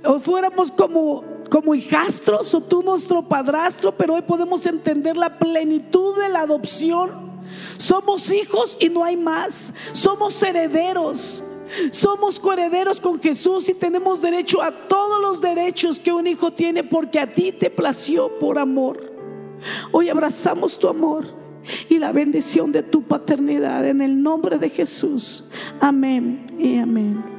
[0.06, 6.18] o fuéramos como como hijastros o tú nuestro padrastro, pero hoy podemos entender la plenitud
[6.20, 7.33] de la adopción
[7.76, 9.72] somos hijos y no hay más.
[9.92, 11.42] Somos herederos.
[11.90, 16.84] Somos coherederos con Jesús y tenemos derecho a todos los derechos que un hijo tiene
[16.84, 19.12] porque a ti te plació por amor.
[19.90, 21.24] Hoy abrazamos tu amor
[21.88, 25.44] y la bendición de tu paternidad en el nombre de Jesús.
[25.80, 27.33] Amén y amén.